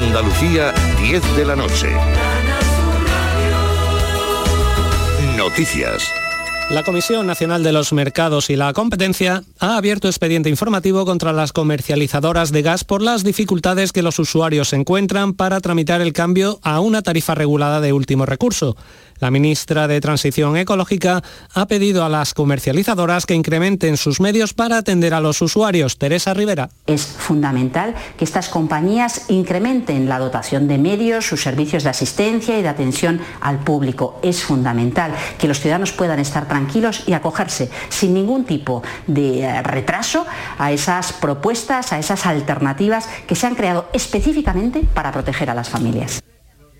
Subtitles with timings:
[0.00, 0.72] Andalucía,
[1.02, 1.88] 10 de la noche.
[5.36, 6.08] Noticias.
[6.70, 11.52] La Comisión Nacional de los Mercados y la Competencia ha abierto expediente informativo contra las
[11.52, 16.78] comercializadoras de gas por las dificultades que los usuarios encuentran para tramitar el cambio a
[16.78, 18.76] una tarifa regulada de último recurso.
[19.20, 21.22] La ministra de Transición Ecológica
[21.52, 25.98] ha pedido a las comercializadoras que incrementen sus medios para atender a los usuarios.
[25.98, 26.70] Teresa Rivera.
[26.86, 32.62] Es fundamental que estas compañías incrementen la dotación de medios, sus servicios de asistencia y
[32.62, 34.20] de atención al público.
[34.22, 39.62] Es fundamental que los ciudadanos puedan estar tranquilos y acogerse sin ningún tipo de eh,
[39.62, 40.26] retraso
[40.58, 45.68] a esas propuestas, a esas alternativas que se han creado específicamente para proteger a las
[45.68, 46.22] familias.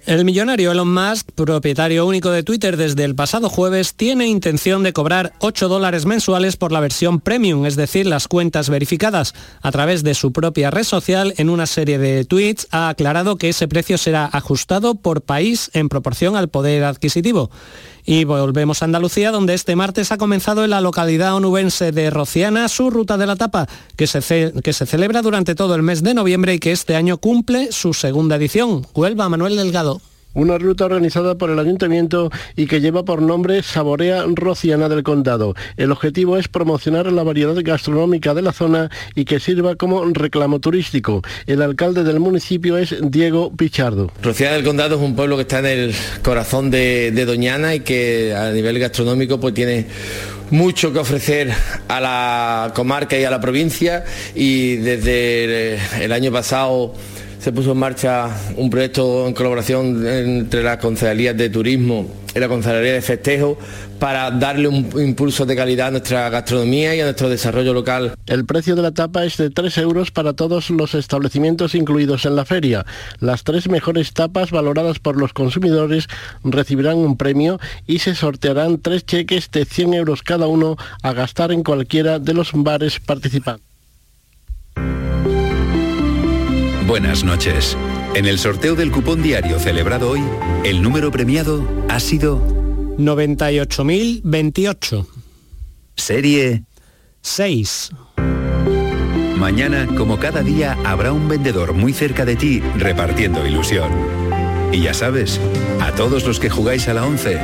[0.09, 4.95] El millonario Elon Musk, propietario único de Twitter desde el pasado jueves, tiene intención de
[4.95, 9.35] cobrar 8 dólares mensuales por la versión premium, es decir, las cuentas verificadas.
[9.61, 13.51] A través de su propia red social, en una serie de tweets, ha aclarado que
[13.51, 17.51] ese precio será ajustado por país en proporción al poder adquisitivo.
[18.11, 22.67] Y volvemos a Andalucía, donde este martes ha comenzado en la localidad onubense de Rociana
[22.69, 26.15] su ruta de la tapa, que se, que se celebra durante todo el mes de
[26.15, 28.87] noviembre y que este año cumple su segunda edición.
[28.95, 30.01] Huelva Manuel Delgado
[30.39, 35.55] una ruta organizada por el ayuntamiento y que lleva por nombre Saborea Rociana del Condado.
[35.77, 40.61] El objetivo es promocionar la variedad gastronómica de la zona y que sirva como reclamo
[40.61, 41.23] turístico.
[41.47, 44.13] El alcalde del municipio es Diego Pichardo.
[44.23, 48.35] Rociana del Condado es un pueblo que está en el corazón de, Doñana y que
[48.35, 49.87] a nivel gastronómico pues tiene
[50.51, 51.53] mucho que ofrecer
[51.89, 56.95] a la comarca y a la provincia y desde el año pasado
[57.49, 62.47] se puso en marcha un proyecto en colaboración entre las concejalías de turismo y la
[62.47, 63.57] concejalía de festejo
[63.99, 68.13] para darle un impulso de calidad a nuestra gastronomía y a nuestro desarrollo local.
[68.27, 72.37] El precio de la tapa es de 3 euros para todos los establecimientos incluidos en
[72.37, 72.85] la feria.
[73.19, 76.07] Las tres mejores tapas valoradas por los consumidores
[76.45, 81.51] recibirán un premio y se sortearán tres cheques de 100 euros cada uno a gastar
[81.51, 83.68] en cualquiera de los bares participantes.
[86.89, 87.77] Buenas noches.
[88.15, 90.23] En el sorteo del cupón diario celebrado hoy,
[90.65, 92.41] el número premiado ha sido
[92.97, 95.07] 98.028.
[95.97, 96.65] Serie
[97.21, 97.91] 6.
[99.37, 103.93] Mañana, como cada día, habrá un vendedor muy cerca de ti repartiendo ilusión.
[104.73, 105.39] Y ya sabes,
[105.81, 107.39] a todos los que jugáis a la 11,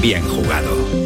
[0.00, 1.01] bien jugado.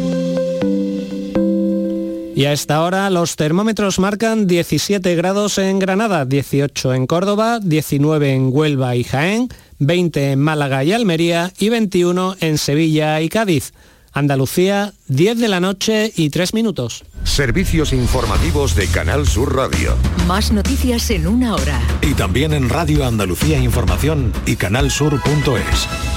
[2.37, 8.31] Y a esta hora los termómetros marcan 17 grados en Granada, 18 en Córdoba, 19
[8.31, 9.49] en Huelva y Jaén,
[9.79, 13.73] 20 en Málaga y Almería y 21 en Sevilla y Cádiz.
[14.13, 17.05] Andalucía, 10 de la noche y 3 minutos.
[17.23, 19.95] Servicios informativos de Canal Sur Radio.
[20.27, 21.81] Más noticias en una hora.
[22.03, 26.16] Y también en Radio Andalucía Información y canalsur.es.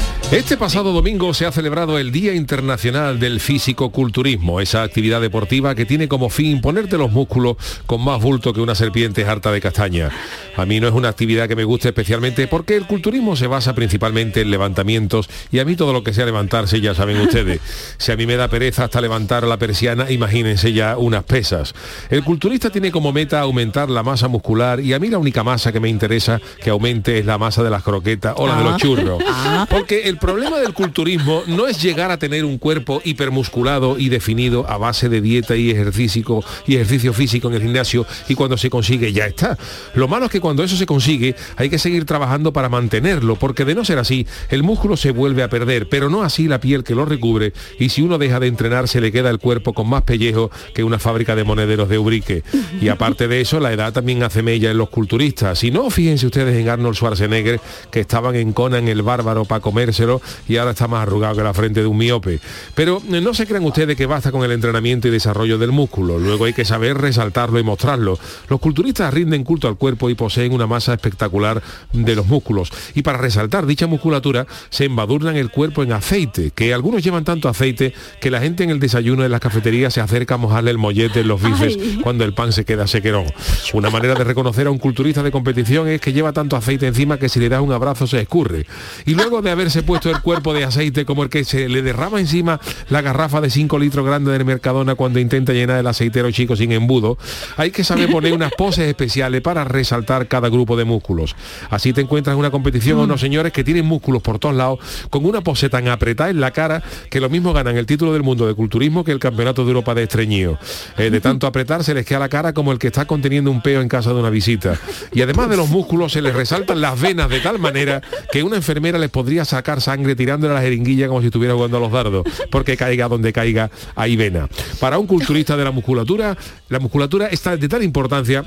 [0.31, 5.85] Este pasado domingo se ha celebrado el Día Internacional del Físico-Culturismo, esa actividad deportiva que
[5.85, 10.09] tiene como fin ponerte los músculos con más bulto que una serpiente harta de castaña.
[10.55, 13.75] A mí no es una actividad que me guste especialmente porque el culturismo se basa
[13.75, 17.59] principalmente en levantamientos y a mí todo lo que sea levantarse ya saben ustedes.
[17.97, 21.73] Si a mí me da pereza hasta levantar la persiana, imagínense ya unas pesas.
[22.09, 25.73] El culturista tiene como meta aumentar la masa muscular y a mí la única masa
[25.73, 28.73] que me interesa que aumente es la masa de las croquetas o la de los
[28.75, 28.77] Ah.
[28.77, 29.21] churros.
[29.27, 29.67] Ah.
[29.69, 34.69] Porque el problema del culturismo no es llegar a tener un cuerpo hipermusculado y definido
[34.69, 38.69] a base de dieta y ejercicio, y ejercicio físico en el gimnasio y cuando se
[38.69, 39.57] consigue ya está.
[39.95, 43.65] Lo malo es que cuando eso se consigue hay que seguir trabajando para mantenerlo, porque
[43.65, 46.83] de no ser así, el músculo se vuelve a perder, pero no así la piel
[46.83, 49.89] que lo recubre y si uno deja de entrenar se le queda el cuerpo con
[49.89, 52.43] más pellejo que una fábrica de monederos de Ubrique.
[52.79, 55.57] Y aparte de eso, la edad también hace mella en los culturistas.
[55.57, 57.59] Si no, fíjense ustedes en Arnold Schwarzenegger,
[57.89, 60.10] que estaban en Conan el bárbaro para comérselo
[60.47, 62.39] y ahora está más arrugado que la frente de un miope.
[62.73, 66.17] Pero eh, no se crean ustedes que basta con el entrenamiento y desarrollo del músculo.
[66.17, 68.17] Luego hay que saber resaltarlo y mostrarlo.
[68.49, 71.61] Los culturistas rinden culto al cuerpo y poseen una masa espectacular
[71.93, 72.71] de los músculos.
[72.95, 77.49] Y para resaltar dicha musculatura se embadurnan el cuerpo en aceite, que algunos llevan tanto
[77.49, 80.77] aceite que la gente en el desayuno de las cafeterías se acerca a mojarle el
[80.77, 81.99] mollete en los bifes Ay.
[82.01, 83.25] cuando el pan se queda sequerón.
[83.73, 87.17] Una manera de reconocer a un culturista de competición es que lleva tanto aceite encima
[87.17, 88.65] que si le das un abrazo se escurre.
[89.05, 92.19] Y luego de haberse puesto el cuerpo de aceite como el que se le derrama
[92.19, 92.59] encima
[92.89, 96.71] la garrafa de 5 litros grande del Mercadona cuando intenta llenar el aceitero chico sin
[96.71, 97.17] embudo,
[97.57, 101.35] hay que saber poner unas poses especiales para resaltar cada grupo de músculos.
[101.69, 104.79] Así te encuentras en una competición a unos señores que tienen músculos por todos lados,
[105.09, 108.23] con una pose tan apretada en la cara que lo mismo ganan el título del
[108.23, 110.57] mundo de culturismo que el campeonato de Europa de estreñido.
[110.97, 113.61] Eh, de tanto apretar se les queda la cara como el que está conteniendo un
[113.61, 114.79] peo en casa de una visita.
[115.13, 118.01] Y además de los músculos se les resaltan las venas de tal manera
[118.31, 121.79] que una enfermera les podría sacar sangre tirándole la jeringuilla como si estuviera jugando a
[121.81, 124.47] los dardos, porque caiga donde caiga hay vena.
[124.79, 126.37] Para un culturista de la musculatura,
[126.69, 128.45] la musculatura está de tal importancia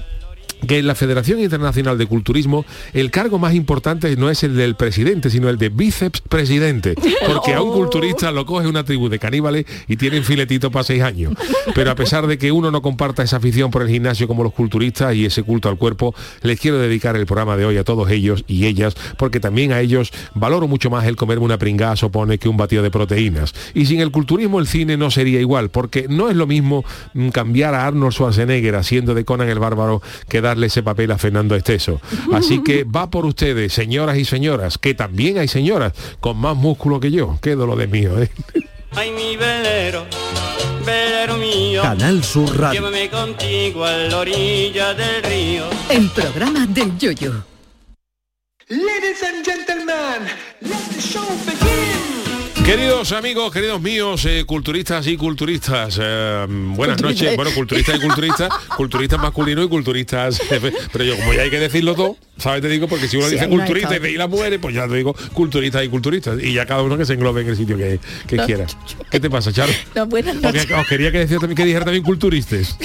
[0.66, 4.76] que en la Federación Internacional de Culturismo el cargo más importante no es el del
[4.76, 6.94] presidente, sino el de bíceps presidente,
[7.26, 11.02] porque a un culturista lo coge una tribu de caníbales y tienen filetito para seis
[11.02, 11.34] años.
[11.74, 14.52] Pero a pesar de que uno no comparta esa afición por el gimnasio como los
[14.52, 18.10] culturistas y ese culto al cuerpo, les quiero dedicar el programa de hoy a todos
[18.10, 22.38] ellos y ellas, porque también a ellos valoro mucho más el comerme una pringada supone
[22.38, 23.54] que un batido de proteínas.
[23.74, 26.84] Y sin el culturismo el cine no sería igual, porque no es lo mismo
[27.14, 31.18] mm, cambiar a Arnold Schwarzenegger haciendo de Conan el Bárbaro que darle ese papel a
[31.18, 32.00] Fernando Esteso.
[32.32, 37.00] Así que va por ustedes, señoras y señoras, que también hay señoras con más músculo
[37.00, 37.38] que yo.
[37.42, 38.30] Qué dolor de mío, ¿eh?
[38.92, 40.06] Ay, mi velero,
[40.86, 41.82] velero mío.
[41.82, 42.80] Canal Sur Radio.
[42.80, 45.64] Llévame contigo a la orilla del río.
[45.90, 47.44] El programa del yoyo.
[48.68, 50.30] Ladies and gentlemen,
[50.62, 51.93] let the show begin.
[52.64, 57.36] Queridos amigos, queridos míos, eh, culturistas y culturistas, eh, buenas noches.
[57.36, 60.40] Bueno, culturistas y culturistas, culturistas masculinos y culturistas,
[60.90, 62.62] pero yo como ya hay que decirlo todo, ¿sabes?
[62.62, 64.14] Te digo, porque si uno Sí, dice culturista y historia.
[64.14, 66.42] y las mujeres, pues ya te digo culturistas y culturistas.
[66.42, 68.66] Y ya cada uno que se englobe en el sitio que, que No, quiera.
[69.10, 69.72] ¿Qué te pasa, Charo?
[69.94, 70.72] No, buenas Porque noches.
[70.78, 72.78] os quería que, decía también, que dijera también culturistas.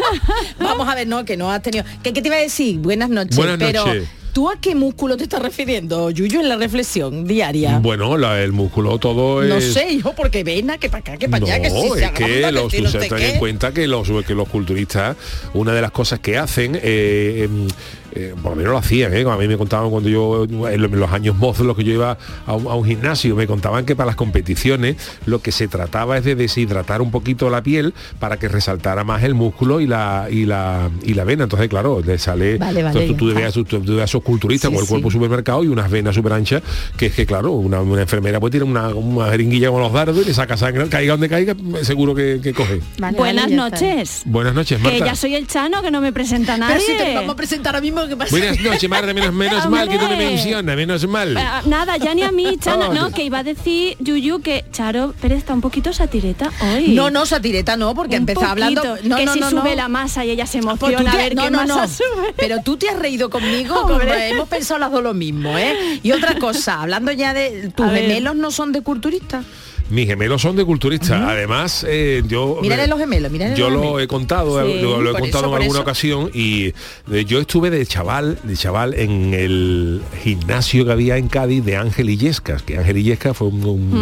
[0.58, 1.84] Vamos a ver, no, que no has tenido.
[2.02, 2.78] ¿Qué, qué te iba a decir?
[2.78, 3.36] Buenas noches.
[3.36, 4.08] Buenas pero noches.
[4.32, 7.78] ¿Tú a qué músculo te estás refiriendo, Yuyu, en la reflexión diaria?
[7.78, 9.48] Bueno, la- el músculo todo es...
[9.48, 12.04] No sé, hijo, porque vena, que para acá, que para allá, que si No, se
[12.04, 15.16] es que los, no sé tengan en cuenta que los, que los culturistas,
[15.54, 17.68] una de las cosas que hacen, eh, em,
[18.12, 19.24] eh, por lo menos lo hacían, ¿eh?
[19.28, 22.54] a mí me contaban cuando yo, en los- años mozos, los que yo iba a
[22.54, 26.24] un, a un gimnasio, me contaban que para las competiciones lo que se trataba es
[26.24, 30.44] de deshidratar un poquito la piel para que resaltara más el músculo y la y
[30.46, 31.44] la y la vena.
[31.44, 32.58] Entonces, claro, le sale.
[32.58, 34.86] Vale, vale, entonces, tú, tú ya veas, tú, tú veas esos culturistas Sí, con el
[34.86, 34.90] sí.
[34.92, 36.62] cuerpo supermercado y unas venas súper anchas,
[36.96, 40.22] que es que claro, una, una enfermera pues tiene una, una jeringuilla con los dardos
[40.22, 42.80] y le saca sangre, caiga donde caiga, seguro que, que coge.
[43.16, 44.22] Buenas noches.
[44.26, 45.06] Buenas noches, Que Marta.
[45.06, 46.76] ya soy el Chano, que no me presenta nadie.
[46.86, 48.30] Pero si te vamos a presentar ahora mismo, ¿qué pasa?
[48.30, 51.36] Buenas noches, Marta, menos, menos mal que tú me mencionas, menos mal.
[51.36, 54.64] Ah, nada, ya ni a mí, Chana, Oh, no, que iba a decir Yuyu que
[54.72, 56.88] Charo Pérez está un poquito satireta hoy.
[56.94, 58.82] No, no, satireta no, porque Un empezó hablando.
[59.04, 59.76] No, que no, si no, sube no.
[59.76, 61.82] la masa y ella se Pues tú emociona te- a ver no, qué no, masa
[61.82, 61.88] no.
[61.88, 62.34] sube.
[62.36, 66.00] Pero tú te has reído conmigo, como hemos pensado las dos lo mismo, ¿eh?
[66.02, 69.44] Y otra cosa, hablando ya de tus gemelos no son de culturistas.
[69.90, 71.10] Mis gemelos son de culturistas.
[71.22, 72.58] Además, eh, yo...
[72.62, 74.02] Mírale los gemelos, mírale Yo los lo gemelos.
[74.02, 75.82] he contado, Sí, lo, lo he contado eso, en alguna eso.
[75.82, 76.66] ocasión y
[77.12, 81.76] eh, yo estuve de chaval, de chaval en el gimnasio que había en Cádiz de
[81.76, 83.94] Ángel Illescas, que Ángel Illescas fue un, un-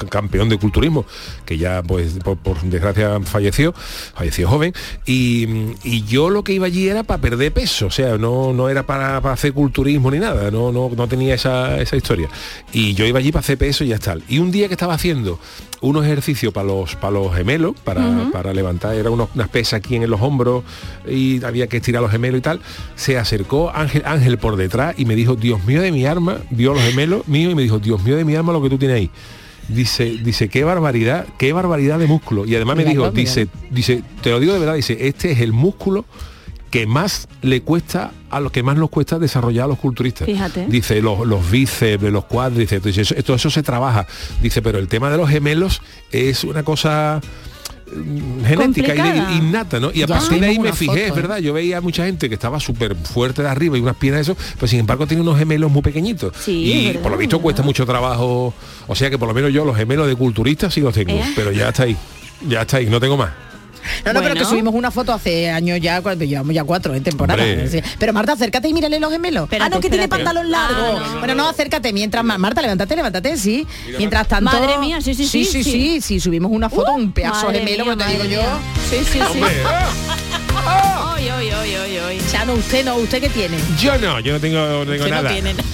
[0.00, 1.04] un campeón de culturismo,
[1.44, 3.72] que ya pues por, por desgracia falleció,
[4.14, 4.72] falleció joven,
[5.06, 5.46] y,
[5.84, 8.84] y yo lo que iba allí era para perder peso, o sea, no, no era
[8.84, 12.28] para, para hacer culturismo ni nada, no, no, no tenía esa, esa historia.
[12.72, 14.16] Y yo iba allí para hacer peso y ya está.
[14.28, 15.19] Y un día que estaba haciendo
[15.80, 19.96] unos ejercicios para los, para los gemelos, para, para levantar, era unos- unas pesas aquí
[19.96, 20.62] en los hombros
[21.08, 22.60] y había que estirar los gemelos y tal,
[22.96, 26.74] se acercó Ángel, Ángel por detrás y me dijo, Dios mío de mi arma, vio
[26.74, 28.96] los gemelos míos y me dijo, Dios mío de mi arma lo que tú tienes
[28.96, 29.10] ahí.
[29.68, 32.44] Dice, dice, qué barbaridad, qué barbaridad de músculo.
[32.44, 35.52] Y además me dijo, dice, dice, te lo digo de verdad, dice, este es el
[35.52, 36.04] músculo
[36.70, 40.26] que más le cuesta a los que más nos cuesta desarrollar a los culturistas.
[40.26, 40.66] Fíjate.
[40.68, 44.06] Dice los, los bíceps, los cuádriceps, dice, eso, todo eso se trabaja.
[44.40, 47.20] Dice, pero el tema de los gemelos es una cosa
[47.92, 49.90] mm, genética y innata, ¿no?
[49.92, 51.22] Y a Ya partir de ahí me fijé, es foto, ¿eh?
[51.22, 54.24] verdad, yo veía a mucha gente que estaba súper fuerte de arriba y unas piernas
[54.26, 56.34] de eso, pero sin embargo tiene unos gemelos muy pequeñitos.
[56.38, 58.54] Sí, y verdad, por lo visto cuesta mucho trabajo,
[58.86, 61.32] o sea que por lo menos yo los gemelos de culturistas sí los tengo, ¿Eh?
[61.34, 61.96] pero ya está ahí,
[62.48, 63.49] ya está ahí, no tengo más.
[64.04, 67.02] No, no, pero que subimos una foto hace años ya, cuando llevamos ya cuatro en
[67.02, 67.42] temporada.
[67.42, 67.82] Hombre.
[67.98, 69.48] Pero Marta, acércate y mírale los gemelos.
[69.60, 70.24] ah, no, que tiene espérate.
[70.24, 70.76] pantalón largo.
[70.80, 71.18] Ah, no.
[71.20, 73.66] Bueno, no, acércate mientras Ma- Marta, levántate, levántate, sí.
[73.98, 74.50] Mientras tanto.
[74.52, 75.70] Madre mía, sí, sí, sí, sí, sí.
[75.72, 78.42] sí, sí, subimos una foto, un pedazo gemelo, mía, que te digo yo.
[78.90, 79.20] Sí, sí, sí.
[79.20, 79.52] Hombre,
[80.66, 82.20] Ay, ay, ay, ay, ay.
[82.30, 83.56] Chano, usted no, ¿usted qué tiene?
[83.80, 85.22] Yo no, yo no tengo, no tengo Usted nada.
[85.22, 85.68] no tiene nada.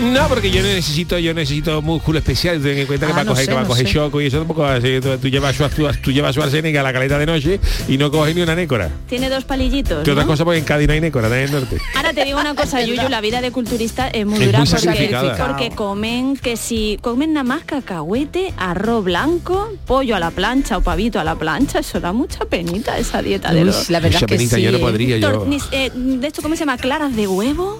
[0.00, 3.30] No, porque yo necesito, yo necesito músculo especial, ten en cuenta que Ah, para no
[3.32, 3.92] coger, sé, que para no coger sé.
[3.92, 6.82] choco y eso tampoco así, tú, tú llevas su, tú, tú llevas su arsénica a
[6.82, 8.90] la caleta de noche y no coges ni una nécora.
[9.08, 10.04] Tiene dos palillitos.
[10.04, 10.30] Que otra ¿no?
[10.30, 11.78] cosa porque en Cádiz no hay nécora, no en el norte.
[11.96, 14.68] Ahora te digo una cosa, Yuyu, la vida de culturista es muy Es dura muy
[14.68, 20.78] porque, porque comen que si comen nada más cacahuete, arroz blanco, pollo a la plancha
[20.78, 24.20] o pavito a la plancha, eso da mucha penita esa dieta de los la verdad
[24.20, 24.62] que penita sí.
[24.62, 25.46] yo no podría, yo.
[25.72, 27.78] Eh, de esto cómo se llama claras de huevo,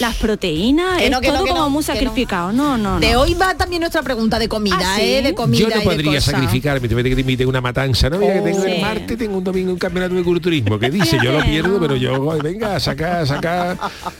[0.00, 1.94] las proteínas, Que es no, que no, todo que como no, muy que no.
[1.94, 2.52] sacrificado.
[2.52, 3.00] No, no, no.
[3.00, 5.02] De hoy va también nuestra pregunta de comida, Ah, ¿sí?
[5.02, 5.22] ¿eh?
[5.22, 6.24] De comida Yo no y de podría cosas.
[6.34, 8.18] sacrificarme, te que te invite una matanza, ¿no?
[8.18, 8.70] Mira que tengo Sí.
[8.70, 11.80] el martes, tengo un domingo un campeonato de culturismo, que dice, yo lo pierdo, no.
[11.80, 13.76] pero yo, venga, saca, saca,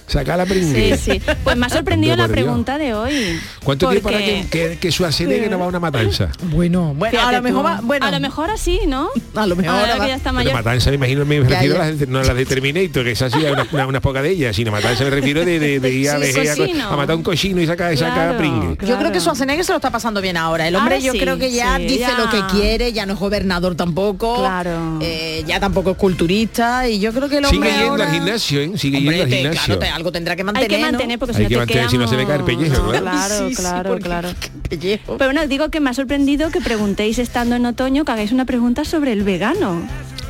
[0.07, 0.97] saca la pringue.
[0.97, 1.23] Sí, sí.
[1.45, 3.39] Pues me ha sorprendido la pregunta de hoy.
[3.65, 6.31] ¿Cuánto tiempo que, que, que Schwarzenegger no va a una matanza?
[6.45, 7.67] Bueno, bueno, Fíjate a lo mejor tú.
[7.69, 9.09] va, bueno, a lo mejor así, ¿no?
[9.35, 10.53] a lo mejor Ahora que ya está mayor.
[10.55, 13.31] matanza me imagino, me refiero a las, de- no a las de Terminator, que esa
[13.31, 15.91] sí hay una- una- unas pocas de ellas, sino matanza me refiero de, de, de
[15.91, 18.39] ir a, Sí, vejer a matar un cochino y sacar, sacar Claro.
[18.39, 18.77] pringue.
[18.87, 20.67] Yo creo que Schwarzenegger se lo está pasando bien ahora.
[20.67, 22.19] El hombre Ahora yo sí, creo que ya sí, dice ya.
[22.19, 24.39] lo que quiere, ya no es gobernador tampoco.
[24.39, 24.99] Claro.
[25.01, 28.07] eh, ya tampoco es culturista y yo creo que el Sigue hombre yendo ahora...
[28.07, 28.73] al gimnasio, ¿eh?
[28.77, 29.65] Sigue Hombre, yendo al gimnasio.
[29.67, 30.83] claro, te- algo tendrá que Hay mantener, que ¿no?
[30.93, 32.59] mantener porque Hay si no que te mantener, si no se le cae el quedamos-
[32.59, 33.05] pellejo, No, claro.
[33.05, 34.29] Claro, Sí, claro, claro.
[34.69, 35.17] pellejo.
[35.19, 38.45] Pero bueno, digo que me ha sorprendido que preguntéis estando en otoño que hagáis una
[38.45, 39.83] pregunta sobre el vegano.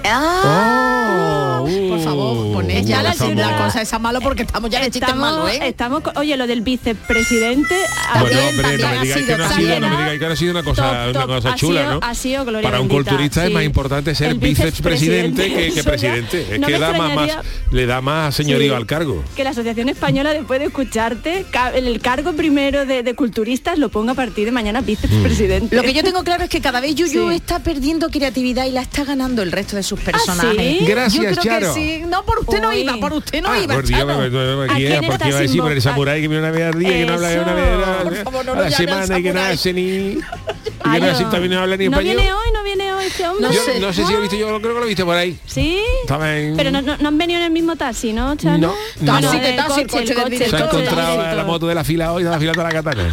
[0.04, 4.70] Ah, Oh, por favor, uh, poned ya la, estamos- la cosa esa malo porque estamos
[4.70, 5.60] ya chistes malos, ¿eh?
[5.68, 7.74] estamos con- oye, lo del vicepresidente.
[8.18, 9.98] Bueno, hombre, no me ha digáis que sido no ha sido, no me ¿no?
[10.00, 11.26] digáis que no ha sido una cosa, Top, una top.
[11.28, 12.00] cosa Ha chula, sido- ¿no?
[12.06, 16.46] ha sido gloria Para un bendita, culturista es más importante ser El vicepresidente que, presidente.
[16.54, 17.30] Es no que da más,
[17.70, 18.76] le da más señorío Sí.
[18.76, 19.22] al cargo.
[19.36, 24.12] que la Asociación Española después de escucharte el cargo primero de, de culturistas lo ponga
[24.12, 25.76] a partir de mañana vicepresidente.
[25.76, 27.34] Lo que yo tengo claro es que cada vez Yuyu Sí.
[27.36, 30.78] está perdiendo creatividad y la está ganando el resto de sus personajes.
[30.78, 30.84] ¿sí?
[30.86, 31.74] Gracias, yo creo Charo.
[31.74, 32.02] que sí.
[32.06, 32.76] No, por usted no Uy.
[32.80, 34.18] iba, por usted no Ah, iba, por Dios, Chano.
[34.18, 36.28] me- me- me- ¿A aquí quién era porque iba a decir por el samurái que
[36.28, 37.42] viene una vez al día y no habla Eso.
[37.42, 37.64] una vez
[38.02, 40.14] Por favor, no a lo la llame al semana y que no hace ni y
[40.14, 41.12] que no no.
[41.12, 42.16] hace también no habla ni No español.
[42.16, 43.46] viene hoy, no viene hoy este hombre.
[43.48, 43.80] No Yo sé.
[43.80, 45.38] no sé si lo he visto, yo creo que lo he visto por ahí.
[45.46, 45.80] ¿Sí?
[46.08, 48.58] Pero no, no, no han venido en el mismo taxi, ¿no, Chano?
[48.58, 49.20] No, no.
[49.20, 52.12] Taxi, el que taxi, el coche del Se ha encontrado la moto de la fila
[52.12, 53.12] hoy, de la fila de la katana.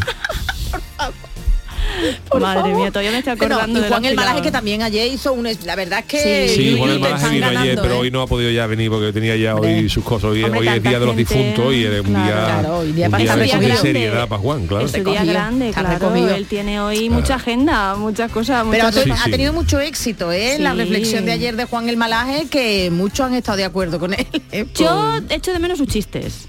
[2.40, 4.16] Madre mía, todavía me estoy Bueno, acordando y de Juan el.
[4.16, 7.30] Malaje que también ayer hizo un la verdad es que Sí, Sí, Juan el Malaje
[7.30, 8.00] vino ayer, pero ¿eh?
[8.00, 10.32] hoy no ha podido ya venir porque tenía ya hoy sus cosas.
[10.32, 13.10] Hoy, Hombre, hoy es Día de los Difuntos y era un día, Claro, hoy día
[13.10, 14.86] un día de, seriedad para Juan, claro.
[14.86, 16.16] Es su día grande, claro.
[16.16, 18.66] Él tiene hoy mucha agenda, muchas cosas.
[18.70, 18.92] Pero ha,
[19.30, 20.58] tenido mucho éxito, ¿eh?
[20.60, 24.14] La reflexión de ayer de Juan el Malaje, que muchos han estado de acuerdo con
[24.14, 24.28] él.
[24.52, 24.66] ¿eh?
[24.76, 26.48] Yo echo de menos sus chistes.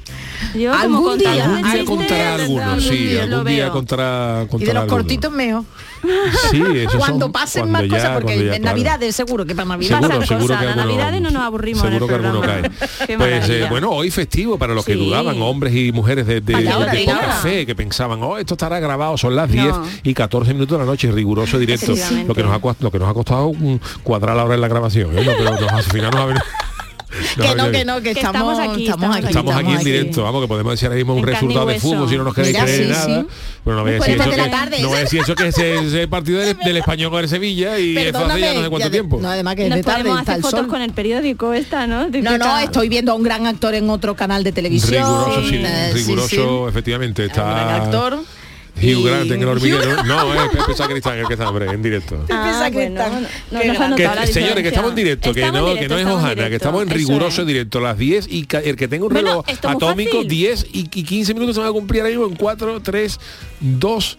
[0.55, 3.73] Yo Algún como día, contador de Algún día chistes, contará algunos, sí, algún día veo.
[3.73, 5.02] contará, y de contará los algunos.
[5.02, 5.64] cortitos mejor.
[6.50, 6.62] Sí,
[6.97, 8.64] cuando son pasen cuando más ya- cosas, porque ya, en claro.
[8.64, 10.00] Navidades seguro que para Navidad.
[10.00, 12.71] Seguro, seguro cosas, que alguno, Navidades no nos aburrimos Seguro el que alguno cae.
[13.19, 14.99] Pues eh, bueno, hoy festivo para los que Sí.
[14.99, 17.35] dudaban, hombres y mujeres de, de, hora, de vaya poca hora.
[17.37, 19.83] fe, que pensaban, oh, esto estará grabado, son las No.
[19.83, 21.93] 10 y 14 minutos de la noche, riguroso directo.
[22.26, 23.52] Lo que nos ha, lo que nos ha costado
[24.05, 25.19] cuadrar la hora en la grabación.
[25.19, 25.25] ¿eh?
[25.25, 26.45] No, pero nos, al final nos ha venido,
[27.09, 29.27] que no, que no, que, Que estamos, estamos aquí, estamos aquí.
[29.27, 32.09] Estamos aquí en directo, vamos, que podemos decir ahora mismo un En resultado de fútbol
[32.09, 33.21] si no nos queréis creer sí, nada.
[33.21, 33.27] sí.
[33.65, 35.59] Bueno, no voy a decir de eso, que, no voy a decir eso que es
[35.59, 38.91] ese partido del, del español con el Sevilla y eso hace ya no sé cuánto
[38.91, 39.19] tiempo.
[39.21, 40.69] No, además que es de tarde, podemos está hacer el fotos sol.
[40.69, 42.09] con el periódico esta, ¿no?
[42.09, 45.05] No, no, estoy viendo a un gran actor en otro canal de televisión.
[45.05, 47.23] Riguroso, sí, riguroso, efectivamente.
[47.27, 48.19] Un gran Está actor.
[48.78, 50.02] Hugh Y- Grant en el Hugh hormiguero.
[50.04, 52.25] No, es Pepe Sacristán el que está, hombre, en directo.
[52.30, 53.04] Ah, bueno,
[53.50, 55.94] no, no Que, la señores, que estamos en directo, que Estamos no, en que directo,
[55.94, 57.47] no es Ojana, que directo, estamos en riguroso es.
[57.47, 60.28] directo, las 10 y el que tenga un Bueno, reloj muy atómico, fácil.
[60.28, 63.20] 10 y, y 15 minutos se van a cumplir mismo en 4, 3,
[63.61, 64.18] 2,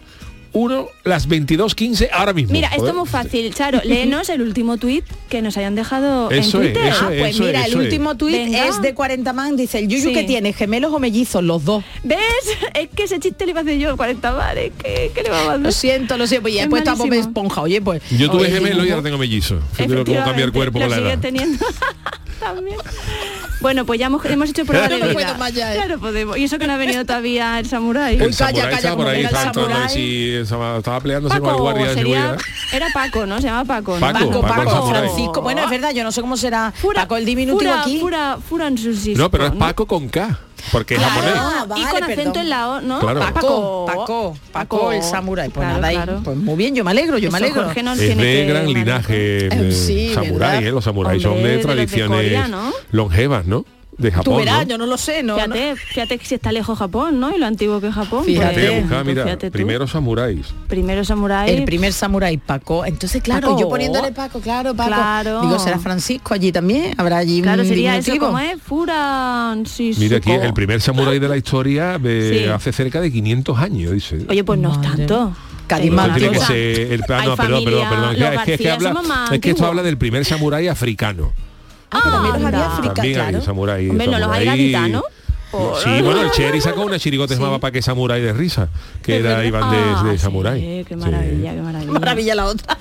[1.04, 2.52] las 22, 15, ahora mismo.
[2.52, 3.54] Mira, esto es muy fácil.
[3.54, 6.92] Charo, léenos el último tuit que nos hayan dejado Eso en es, Twitter.
[6.92, 7.84] eso Ah, es, pues eso mira, es, el eso es.
[7.86, 10.12] último tuit es de 40 man, dice el Yuyu Sí.
[10.14, 11.84] que tiene gemelos o mellizos, los dos.
[12.02, 12.18] ¿Ves?
[12.74, 14.72] Es que ese chiste le iba a hacer yo 40 bares.
[14.82, 15.60] ¿Qué, ¿Qué le vamos a hacer?
[15.62, 17.28] Lo siento, lo siento, y Es después estamos malísimo.
[17.28, 18.02] esponja, oye, pues.
[18.10, 19.58] Yo tuve oye, gemelo y ahora tengo mellizo.
[19.74, 21.18] Fíjate cómo cambia el cuerpo lo con la edad.
[21.20, 21.64] teniendo.
[22.40, 22.76] También.
[23.60, 25.12] Bueno, pues ya hemos, hemos hecho prueba de No vida.
[25.12, 25.76] puedo más ya, ¿eh?
[25.76, 26.38] Claro, podemos.
[26.38, 28.16] Y eso que no ha venido todavía el samurái.
[28.16, 29.88] El Uy, calla, samurái calla, estaba por ahí, el samurái.
[29.90, 32.44] si estaba, estaba peleándose con el Paco, guardia de sería, seguridad.
[32.72, 33.36] era Paco, ¿no?
[33.40, 33.94] Se llama Paco.
[33.94, 34.00] ¿no?
[34.00, 34.88] Paco, Paco, Paco el Paco.
[34.90, 35.42] Francisco.
[35.42, 38.00] Bueno, es verdad, yo no sé cómo será Fura, Paco el diminutivo fura, aquí.
[38.00, 39.58] Fura, Furan Francisco, No, pero es ¿no?
[39.58, 40.38] Paco con K,
[40.72, 41.34] porque es Claro, japonés.
[41.36, 42.36] Ah, y con acento perdón.
[42.42, 43.00] en la O, ¿no?
[43.00, 43.20] Claro.
[43.20, 45.48] Paco, Paco, Paco, el samurái.
[45.50, 47.64] Pues Claro, nada, ahí, pues muy bien, yo me alegro, yo me alegro.
[47.64, 50.64] Jorge nos Es tiene de que gran linaje Eh, sí, samurái.
[50.66, 50.70] ¿eh?
[50.70, 52.72] Los samuráis son de de los de tradiciones Corea, ¿no?
[52.92, 53.64] longevas, ¿no?
[54.00, 54.62] De Tú Japón, verás, ¿no?
[54.70, 55.34] yo no lo sé, no.
[55.34, 57.34] Fíjate, fíjate que si está lejos Japón, ¿no?
[57.34, 58.24] Y lo antiguo que es Japón.
[58.24, 59.52] Fíjate, pues, busca, mira, fíjate tú.
[59.52, 60.46] primero samuráis.
[60.68, 61.50] Primero samurái.
[61.50, 62.86] El primer samurái Paco.
[62.86, 63.60] Entonces, claro, Paco.
[63.60, 64.88] yo poniéndole Paco, claro, Paco.
[64.88, 65.42] Claro.
[65.42, 68.26] Digo, será Francisco allí también, habrá allí Claro, un sería eso diminutivo.
[68.26, 72.50] como es Furan sí, Mira aquí, el primer samurái de la historia eh, Sí.
[72.50, 74.24] hace cerca de 500 años, dice.
[74.28, 75.34] Oye, pues no es tanto.
[75.68, 78.16] Tiene que ser el, ah, no, perdón, perdón, perdón.
[78.16, 78.94] Es que- es habla,
[79.32, 81.32] es esto habla del primer samurái africano.
[81.90, 83.38] Ah, que también los había africanos, También claro.
[83.38, 83.90] hay samurái.
[83.90, 85.02] Hombre, no los hay samurái- gaditanos.
[85.82, 88.68] Sí, bueno, el Cherry sacó una chirigota que se llamaba Pa' que samurái de risa,
[89.02, 89.44] que era.
[89.44, 90.60] Iván de, Ah, de sí, samurái.
[90.84, 90.96] qué Sí.
[90.96, 91.92] maravilla, qué maravilla.
[91.92, 92.78] Maravilla la otra.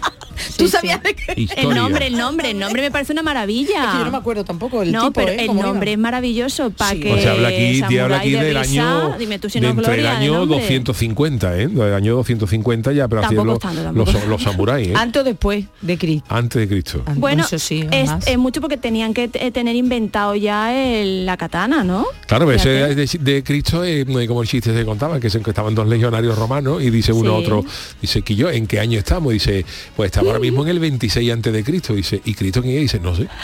[0.57, 1.47] ¿Tú sabías de qué?
[1.55, 3.83] El nombre, el nombre, el nombre me parece una maravilla.
[3.85, 5.45] Es que yo no me acuerdo tampoco el no, tipo, pero ¿eh?
[5.45, 6.99] el nombre es maravilloso para Sí.
[7.01, 9.49] que O sea, habla aquí, te habla aquí samurái de del risa, año, dime tú
[9.49, 10.57] si no entre el gloria de año nombre.
[10.59, 11.67] 250, ¿eh?
[11.67, 14.11] Del año 250 ya, pero los, es tanto, tampoco.
[14.11, 14.93] los, los samuráis, ¿eh?
[14.95, 16.25] Antes o después de Cristo.
[16.29, 17.03] Antes de Cristo.
[17.15, 21.83] Bueno, eso sí, es, mucho porque tenían que eh, tener inventado ya el- la katana,
[21.83, 22.05] ¿no?
[22.27, 25.75] Claro, ese de, de Cristo es como el chiste se contaba, que, se, que estaban
[25.75, 27.65] dos legionarios romanos y dice uno a otro,
[28.01, 29.33] dice, que yo, ¿en qué año estamos?
[29.33, 29.65] Dice,
[29.95, 31.93] pues estamos ahora mismo en el 26 antes de Cristo.
[31.93, 32.81] Dice, ¿y Cristo quién es?
[32.81, 33.27] Dice, no sé.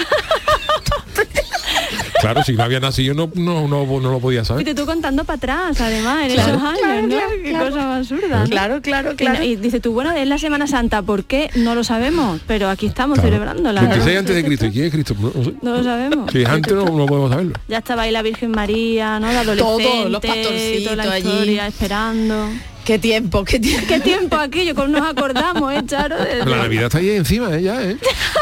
[2.22, 4.64] claro, si no había nacido no, no, no, no lo podía saber.
[4.66, 7.08] Fíjate tú contando para atrás, además, en Claro, esos años, claro, ¿no?
[7.10, 7.66] claro, Qué claro.
[7.72, 8.44] cosa más absurda.
[8.50, 9.40] Claro, claro, Y, claro.
[9.40, 11.50] no- y dice tú, bueno, es la Semana Santa, ¿por qué?
[11.56, 13.22] No lo sabemos, pero aquí estamos.
[13.22, 14.20] 26 ¿no?
[14.20, 14.66] antes de Cristo.
[14.66, 15.16] ¿Y quién es Cristo?
[15.20, 15.54] No, no sé.
[15.62, 16.32] No lo sabemos.
[16.32, 17.54] Si es antes no, no podemos saberlo.
[17.68, 19.32] Ya estaba ahí la Virgen María, ¿no?
[19.32, 21.60] La adolescente, Todo, los toda pastorcitos la allí.
[21.60, 22.50] esperando.
[22.86, 23.88] Qué tiempo, qué tiempo.
[23.88, 24.76] ¿Qué tiempo aquello?
[24.76, 26.18] Como nos acordamos, ¿eh, Charo?
[26.24, 27.64] De- la Navidad está ahí encima, ¿eh?
[27.64, 27.98] Ya, ¿eh?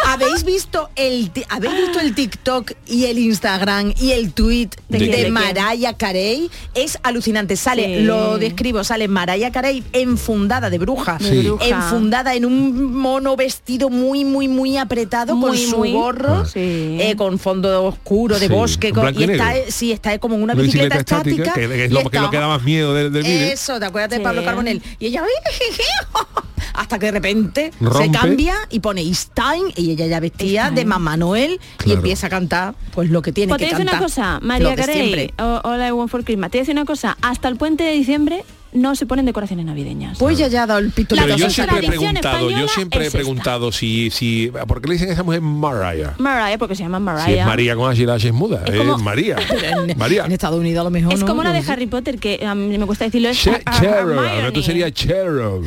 [0.05, 5.31] ¿Habéis visto el habéis visto el TikTok y el Instagram y el tweet ¿De de.
[5.31, 6.49] Mariah Carey?
[6.75, 7.55] Es alucinante.
[7.55, 8.03] Sale, Sí.
[8.03, 11.49] lo describo, sale Mariah Carey enfundada de bruja, Sí.
[11.61, 15.93] enfundada en un mono vestido muy, muy, muy apretado con su muy.
[15.93, 16.97] gorro, Sí.
[16.99, 20.35] eh, con fondo oscuro de Sí, bosque, con- y y está, eh, sí, está como
[20.35, 21.53] en una, bicicleta, estática.
[21.53, 23.15] que, que es lo que, lo está- que da más miedo del.
[23.25, 24.23] Eso, ¿te acuerdas de Sí.
[24.35, 24.81] Pablo Carbonell?
[24.99, 25.21] Y ella
[26.73, 30.85] hasta que de repente se cambia y pone time y ella ya vestía de.
[30.85, 34.75] Mamá Noel y empieza a cantar pues lo que tiene Pues que una cosa, María
[34.75, 36.51] Carey, o- Hola, I Want for Christmas.
[36.51, 38.43] Te voy a decir una cosa, hasta el puente de diciembre
[38.73, 40.17] no se ponen decoraciones navideñas.
[40.17, 41.25] Pues ya ya ha dado el pistolito.
[41.25, 43.17] Pero yo siempre he preguntado, yo siempre he esta.
[43.17, 46.13] preguntado si, si, ¿por qué le dicen a esa mujer Mariah?
[46.17, 47.25] Mariah, porque se llama Mariah.
[47.25, 49.37] Si es María con H es muda, Es María.
[49.87, 50.25] en, María.
[50.25, 51.63] en Estados Unidos a lo mejor Es no, como la de.
[51.71, 54.61] Harry Potter, que a mí me cuesta decirlo, es Che- Her- Her- Cherub, ahora tú
[54.61, 55.65] sería Cherub.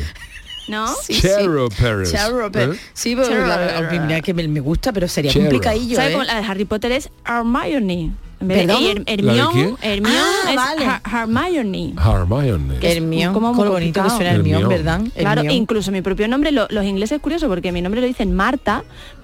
[0.67, 0.87] ¿No?
[1.01, 1.21] Sí, sí.
[1.21, 2.11] Cherub Pérez.
[2.11, 2.79] Cherub, pero- ¿Eh?
[2.93, 5.47] Sí, pero la- mira que me, me gusta, pero sería Cherub.
[5.47, 6.13] complicadillo, ¿Sabes ¿eh?
[6.13, 8.11] cómo la de Harry Potter es Hermione?
[8.39, 8.83] En vez de- ¿Perdón?
[8.83, 9.75] Her- ¿La de Hermione?
[9.81, 10.85] Hermione Ah, es vale.
[10.85, 11.93] Her- Hermione.
[11.97, 12.79] Hermione.
[12.79, 14.69] Que Hermión, como muy bonito que suena Hermión, Hermión.
[14.69, 15.01] ¿verdad?
[15.15, 18.35] Claro, incluso mi propio nombre, lo- los ingleses es curioso porque mi nombre lo dicen
[18.35, 18.83] Marta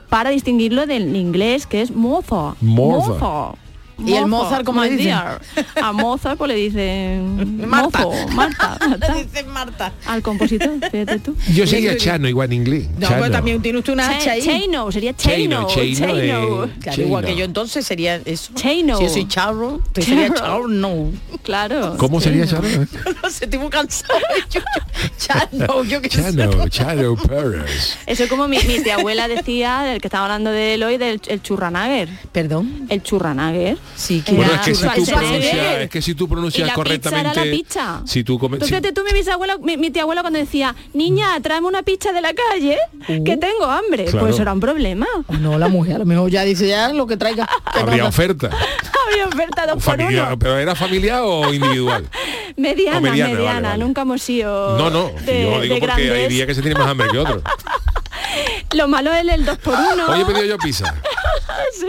[0.09, 2.55] para distinguirlo del inglés que es Martha.
[2.61, 3.53] Martha.
[3.97, 5.05] Y el Mozart, ¿cómo my le dicen?
[5.13, 5.41] dear.
[5.81, 7.99] A Mozart pues le dicen Marta.
[8.03, 8.77] mozo, Marta.
[8.89, 9.13] Marta.
[9.13, 9.93] Dicen Marta.
[10.05, 11.35] Al compositor, fíjate tú.
[11.53, 12.87] Yo sería Chano igual en inglés.
[12.97, 13.19] No, Chano.
[13.19, 14.41] pues también tiene usted una H ahí.
[14.41, 15.67] Chaino, sería Chaino.
[15.67, 16.69] Chaino, Chaino, Chaino.
[16.81, 18.51] Claro, igual que yo entonces sería eso.
[18.55, 18.97] Chaino.
[18.97, 20.39] Si yo soy charro, usted sería Charro.
[20.39, 21.11] charro, no.
[21.43, 21.95] Claro.
[21.97, 22.67] ¿Cómo sería Chano?
[23.23, 24.13] no sé, estoy muy cansado.
[24.49, 24.61] Yo-
[25.17, 26.21] Chano, yo qué sé.
[26.35, 27.97] Chano, Chano Pérez.
[28.05, 30.97] Eso es como mi, mi tía abuela decía, del que estaba hablando de él hoy,
[30.97, 32.09] del el churranager.
[32.31, 32.85] Perdón.
[32.89, 33.77] El churranager.
[33.95, 36.73] Sí, que Bueno, es que si tú pronuncias, es que si tú Y pronuncias la
[36.73, 37.29] correctamente.
[37.29, 38.01] pizza era la pizza.
[38.05, 38.59] Si tú comes.
[38.59, 42.11] Tú fíjate tú, mi bisabuela, mi, mi tía abuela cuando decía, niña, tráeme una pizza
[42.11, 44.05] de la calle, que tengo hambre.
[44.05, 44.25] Claro.
[44.27, 45.05] Pues era un problema.
[45.39, 47.47] No, la mujer a lo mejor ya dice ya lo que traiga.
[47.65, 48.49] Habría oferta.
[49.11, 50.39] Había oferta dos por Familiar, uno.
[50.39, 52.07] pero era familiar o individual.
[52.57, 53.53] Mediana, O mediana, mediana.
[53.53, 53.83] vale, vale.
[53.83, 55.11] Nunca hemos sido No, no.
[55.25, 56.29] de, yo digo de porque hay grandes.
[56.29, 57.41] días que se tiene más hambre que otro.
[58.73, 60.05] Lo malo es el dos por uno.
[60.07, 60.93] Hoy he pedido yo pizza.
[61.79, 61.87] Sí.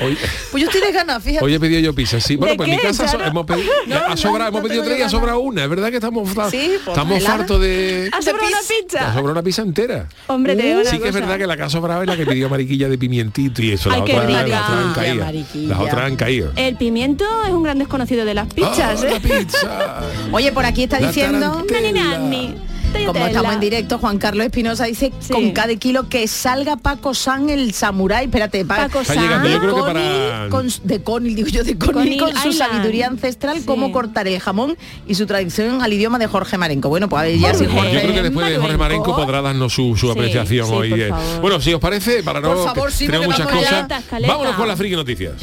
[0.00, 0.18] Hoy,
[0.50, 1.44] Pues yo estoy de ganas, fíjate.
[1.44, 2.18] hoy he pedido yo pizza.
[2.20, 4.58] Sí, bueno, ¿De pues en mi casa so- hemos pedido, No, ha no, sobrado, no
[4.58, 5.62] hemos pedido tres y ha sobrado una.
[5.64, 8.10] Es verdad que estamos, Sí, pues, estamos fartos de.
[8.12, 9.06] ¿Ha sobrado una Ha pizza?
[9.14, 10.08] sobrado una pizza entera.
[10.26, 12.26] Hombre, te una Sí que es verdad que la que ha sobrado es la que
[12.26, 13.90] pidió mariquilla de pimientito y eso.
[13.90, 14.60] Ay, las qué otras, las rica.
[14.66, 15.24] otras han caído.
[15.24, 15.68] mariquilla.
[15.68, 16.52] Las otras han caído.
[16.56, 19.10] El pimiento es un gran desconocido de las pizzas, Ah, ¿eh?
[19.12, 20.00] la pizza.
[20.32, 22.18] Oye, por aquí está La diciendo, tarantela.
[23.06, 25.32] Como estamos en directo, Juan Carlos Espinosa dice Sí.
[25.32, 28.26] con cada kilo que salga Paco San el samurái.
[28.26, 29.22] Espérate, pa- Paco Está San.
[29.24, 32.20] llegando, yo de creo que Conil, para- con, de Conil, digo yo, de Conil, Conil
[32.20, 32.72] con su Island.
[32.72, 33.64] sabiduría ancestral, Sí.
[33.66, 34.76] cómo cortar el jamón
[35.06, 36.88] y su traducción al idioma de Jorge Marenco.
[36.88, 37.92] Bueno, pues a ver, ya si Jorge.
[37.94, 39.14] Yo creo que después de Jorge Marenco.
[39.16, 40.90] Podrá darnos su, su Sí, apreciación sí, hoy.
[40.90, 41.08] por eh.
[41.10, 41.40] favor.
[41.40, 43.88] Bueno, si os parece, para no Por favor, tenemos muchas vamos cosas,
[44.26, 45.34] vámonos con las friki noticias.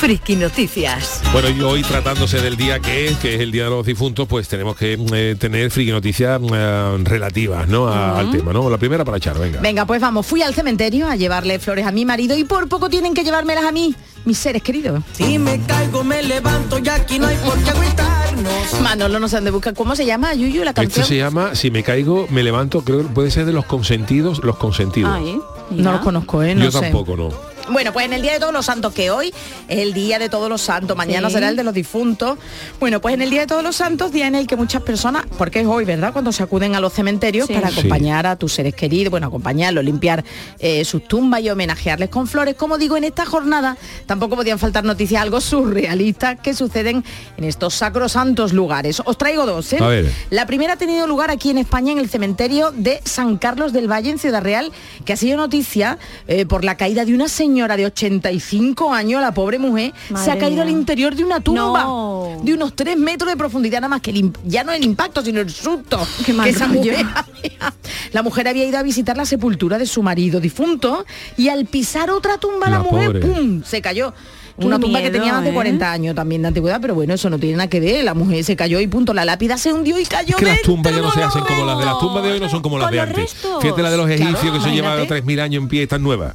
[0.00, 1.20] Friki Noticias.
[1.32, 4.26] Bueno, y hoy tratándose del día que es, que es el Día de los Difuntos,
[4.26, 7.86] pues tenemos que eh, tener friki noticias eh, relativas ¿no?
[7.86, 8.52] A- al tema.
[8.54, 8.70] ¿no?
[8.70, 9.60] La primera para echar, venga.
[9.60, 12.88] Venga, pues vamos, fui al cementerio a llevarle flores a mi marido y por poco
[12.88, 15.02] tienen que llevármelas a mí, mis seres queridos.
[15.12, 18.80] Si me caigo, me levanto y aquí no hay por qué agüitarnos.
[18.80, 19.74] Manolo no sé dónde busca.
[19.74, 21.04] ¿Cómo se llama, Yuyu, la Esto canción?
[21.06, 24.56] se llama Si me caigo, me levanto, creo que puede ser de los consentidos, los
[24.56, 25.10] consentidos.
[25.14, 25.38] Ay,
[25.70, 26.54] No los conozco, ¿eh?
[26.54, 26.80] No Yo sé.
[26.80, 27.49] tampoco, no.
[27.70, 29.32] Bueno, pues en el Día de Todos los Santos, que hoy
[29.68, 31.34] es el Día de Todos los Santos, mañana Sí.
[31.34, 32.38] será el de los difuntos.
[32.80, 35.24] Bueno, pues en el Día de Todos los Santos, día en el que muchas personas,
[35.38, 36.12] porque es hoy, ¿verdad?
[36.12, 37.54] Cuando se acuden a los cementerios Sí.
[37.54, 37.78] para Sí.
[37.78, 40.24] acompañar a tus seres queridos, bueno, acompañarlos, limpiar
[40.58, 42.54] eh, sus tumbas y homenajearles con flores.
[42.56, 47.04] Como digo, en esta jornada tampoco podían faltar noticias algo surrealistas que suceden
[47.36, 49.00] en estos sacrosantos lugares.
[49.04, 49.78] Os traigo dos, ¿eh?
[49.80, 50.10] A ver.
[50.30, 53.88] La primera ha tenido lugar aquí en España, en el cementerio de San Carlos del
[53.90, 54.72] Valle, en Ciudad Real,
[55.04, 59.32] que ha sido noticia eh, por la caída de una señora de 85 años, la
[59.32, 62.40] pobre mujer, se ha caído al interior de una tumba No.
[62.42, 65.40] de unos 3 metros de profundidad, nada más que el ya no el impacto, sino
[65.40, 67.74] el susto Qué mal que esa mujer había.
[68.12, 71.04] La mujer había ido a visitar la sepultura de su marido difunto
[71.36, 73.20] y al pisar otra tumba la, La mujer, pobre.
[73.20, 73.62] ¡pum!
[73.64, 74.12] se cayó.
[74.58, 75.54] Qué Una tumba que tenía más de ¿eh?
[75.54, 78.04] 40 años también de antigüedad, pero bueno, eso no tiene nada que ver.
[78.04, 79.14] La mujer se cayó y punto.
[79.14, 81.64] La lápida se hundió y cayó Es que las tumbas ya no se hacen como
[81.64, 83.16] las de las tumbas de hoy, no son como las de antes.
[83.16, 83.62] restos.
[83.62, 85.24] Fíjate la de los Claro, egipcios que se llevan imagínate.
[85.24, 86.34] 3.000 años en pie y están nuevas.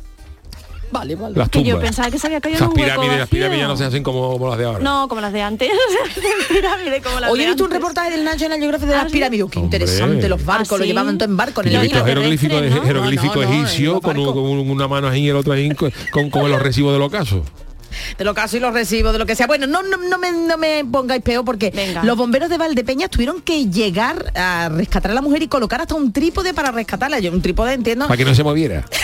[0.92, 1.36] Vale, vale.
[1.36, 3.62] Las Que yo pensaba que se había caído Esas en un hueco pirámides, las pirámides
[3.62, 4.80] ya no se hacen como, como las de ahora.
[4.80, 5.70] No, como las de antes.
[6.50, 9.08] Pirámide como las Hoy he de visto un reportaje del la geografía de ¿Ah, las
[9.08, 9.12] sí?
[9.18, 9.48] pirámides.
[9.52, 11.62] Qué interesante, los barcos, ¿Ah, lo llevaban todo en barco.
[11.62, 12.06] En he el visto libro.
[12.08, 12.86] jeroglífico, terrestre, ¿no?
[12.86, 14.42] jeroglífico No, no, no, egipcio con, un- barcos.
[14.44, 17.44] con una mano ahí y el otro ahí con, con, con los recibos del ocaso.
[18.18, 19.48] de lo caso y los recibo, de lo que sea.
[19.48, 22.04] Bueno, no, no, no, me, no me pongáis peor porque Venga.
[22.04, 25.96] los bomberos de Valdepeñas tuvieron que llegar a rescatar a la mujer y colocar hasta
[25.96, 27.20] un trípode para rescatarla.
[27.20, 28.08] Yo un trípode entiendo.
[28.08, 28.86] Para que no se moviera.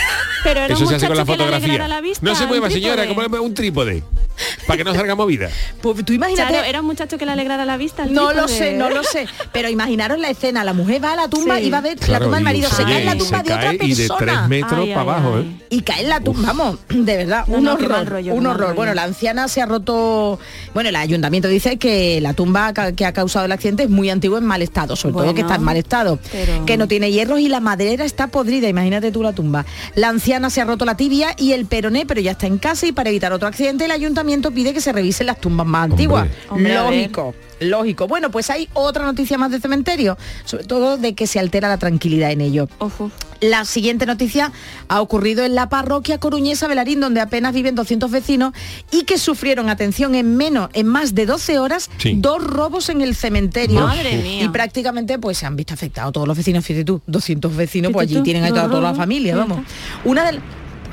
[0.42, 1.88] Pero era Eso un se hace con la muchacho que le alegrara fotografía.
[1.88, 3.28] la vista, No se mueva, señora, trípode.
[3.28, 4.02] como un trípode.
[4.66, 5.50] Para que no salga movida.
[5.82, 6.48] Pues tú imagínate.
[6.52, 8.06] Claro, era un muchacho que le alegrara la vista.
[8.06, 8.34] No trípode.
[8.34, 9.26] lo sé, no lo sé.
[9.52, 11.64] Pero imaginaros la escena, la mujer va a la tumba Sí.
[11.66, 13.60] y va a ver la tumba del marido, se cae en la tumba de otra
[13.60, 14.48] cae y de tres persona.
[14.48, 15.42] metros Ay, para ay, abajo, ay.
[15.60, 15.66] ¿eh?
[15.70, 18.60] Y cae en la tumba, vamos, de verdad, No, un no, horror, rollo, un horror.
[18.62, 18.74] rollo.
[18.74, 20.40] Bueno, la anciana se ha roto,
[20.74, 24.38] bueno, el ayuntamiento dice que la tumba que ha causado el accidente es muy antigua
[24.38, 27.38] en mal estado, sobre todo que está en mal estado, pero- que no tiene hierros
[27.40, 29.66] y la madera está podrida, imagínate tú la tumba.
[29.94, 32.86] La anciana se ha roto la tibia y el peroné, pero ya está en casa
[32.86, 36.28] y para evitar otro accidente el ayuntamiento pide que se revisen las tumbas más antiguas.
[36.48, 37.10] Hombre, ver.
[37.62, 38.06] Lógico.
[38.08, 41.78] Bueno, pues hay otra noticia más de cementerio, sobre todo de que se altera la
[41.78, 42.68] tranquilidad en ello.
[42.78, 43.00] Uf.
[43.40, 44.52] La siguiente noticia
[44.86, 48.52] ha ocurrido en la parroquia coruñesa Velarín, donde apenas viven 200 vecinos
[48.92, 52.14] y que sufrieron, atención, en menos, en más de 12 horas, Sí.
[52.16, 53.80] dos robos en el cementerio.
[53.80, 54.44] Madre mía.
[54.44, 58.08] Y prácticamente pues se han visto afectados todos los vecinos, fíjate tú, 200 vecinos, pues
[58.08, 59.58] allí tienen ahí toda, toda la familia, vamos.
[60.04, 60.38] Una de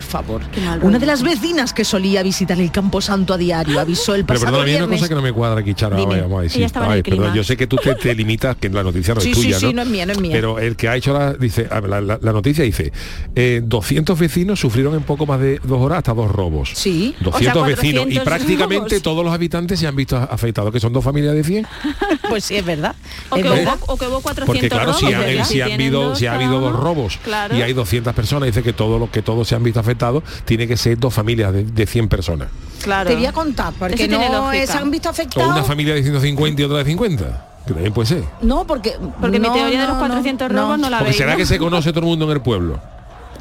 [0.10, 0.42] favor.
[0.82, 4.58] Una de las vecinas que solía visitar el Camposanto a diario avisó el Pero pasado
[4.58, 5.00] perdona, hay una viernes.
[5.00, 5.96] cosa que no me cuadra aquí, Charo.
[5.96, 6.08] Dime.
[6.16, 6.58] vamos, vamos a decir.
[6.58, 7.18] Ella estaba en Ay, el clima.
[7.24, 9.44] perdón, yo sé que tú te, te limitas, que la noticia no Sí, es sí,
[9.44, 9.74] tuya, sí, ¿no?
[9.74, 10.32] no es mía, no es mía.
[10.34, 12.92] Pero el que ha hecho la, dice, la, la- la noticia dice,
[13.36, 16.72] eh, 200 vecinos sufrieron en poco más de dos horas hasta dos robos.
[16.74, 17.16] Sí.
[17.22, 19.04] 200 O sea, vecinos y 400 prácticamente robos.
[19.04, 21.68] todos los habitantes se han visto afectados, que son dos familias de 100.
[22.30, 22.96] Pues sí, es verdad.
[23.32, 23.76] O es que, verdad.
[23.82, 26.60] hubo, o que hubo 400 Porque claro, si, robos, han, habido, dos si ha habido
[26.60, 27.56] dos robos claro.
[27.58, 29.99] y hay 200 personas, dice que todos los que todos se han visto afectados,
[30.46, 32.48] tiene que ser dos familias de, de 100 personas.
[32.82, 33.10] Claro.
[33.10, 35.52] Te voy a contar, porque Eso no se han visto O afectados.
[35.52, 37.46] una familia de 150 y otra de 50.
[37.68, 38.24] Que también puede ser.
[38.42, 38.96] No, porque...
[39.20, 41.18] Porque mi no, teoría de los no, 400 no, robos no, la Porque veis.
[41.18, 42.80] será que se conoce todo el mundo en el pueblo.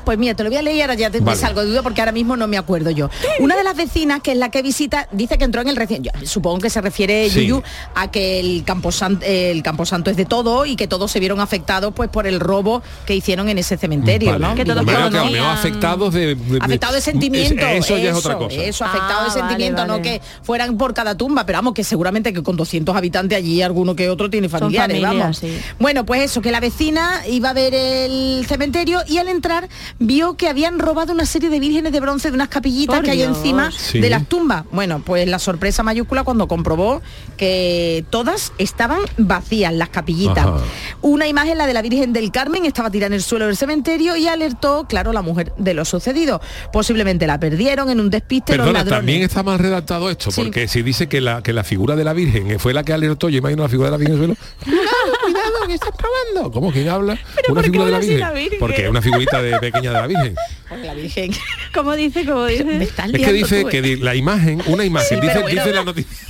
[0.09, 1.39] Pues mira, te lo voy a leer y ahora ya te, Vale.
[1.39, 3.11] salgo de duda porque ahora mismo no me acuerdo yo.
[3.41, 6.03] Una de las vecinas, que es la que visita, dice que entró en el recién.
[6.03, 7.41] yo supongo que se refiere, Sí.
[7.47, 7.63] Yuyu,
[7.95, 11.93] a que el camposanto, el camposanto es de todo y que todos se vieron afectados
[11.95, 14.47] pues por el robo que hicieron en ese cementerio, Vale.
[14.47, 14.55] ¿no?
[14.55, 17.67] Que todos Bueno, afectados de, de- Afectado de sentimiento.
[17.67, 18.57] Eso, ya es otra cosa.
[18.63, 21.85] Eso, afectado Ah, de sentimiento, vale, no que fueran por cada tumba, pero vamos, que
[21.85, 25.37] seguramente que con 200 habitantes allí alguno que otro tiene familiares, familias, vamos.
[25.37, 25.59] sí.
[25.79, 29.69] Bueno, pues eso, que la vecina iba a ver el cementerio y al entrar
[30.01, 33.11] vio que habían robado una serie de vírgenes de bronce de unas capillitas Por que
[33.11, 33.99] hay encima Sí.
[34.01, 34.65] de las tumbas.
[34.71, 37.03] Bueno, pues la sorpresa mayúscula cuando comprobó
[37.37, 40.47] que todas estaban vacías, las capillitas.
[40.47, 40.59] Ajá.
[41.03, 44.17] Una imagen, la de la Virgen del Carmen, estaba tirada en el suelo del cementerio
[44.17, 46.41] y alertó, claro, la mujer de lo sucedido.
[46.73, 48.99] Posiblemente la perdieron en un despiste los Perdona, ladrones.
[49.01, 50.43] también está mal redactado esto, Sí.
[50.43, 53.29] porque si dice que la, que la figura de la Virgen fue la que alertó,
[53.29, 54.41] yo imagino la figura de la Virgen en el suelo.
[55.49, 56.53] Cuidado, que estás probando.
[56.53, 56.73] ¿Cómo?
[56.73, 57.19] ¿Quién habla?
[57.37, 58.21] ¿Pero una por qué figura de la Virgen.
[58.21, 58.59] la Virgen?
[58.59, 60.35] Porque es una figurita de pequeña de la Virgen.
[60.69, 61.31] Porque la Virgen.
[61.75, 62.25] ¿Cómo dice?
[62.27, 62.65] ¿Cómo dice?
[62.65, 63.83] Me estás Es que dice tú, que ¿eh?
[63.83, 65.61] di- la imagen, una imagen, Sí, dice, bueno.
[65.63, 66.17] dice la noticia.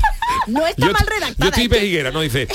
[0.47, 1.49] No está Yo, mal yo redactada.
[1.51, 2.49] estoy es que- pejiguera, no dice.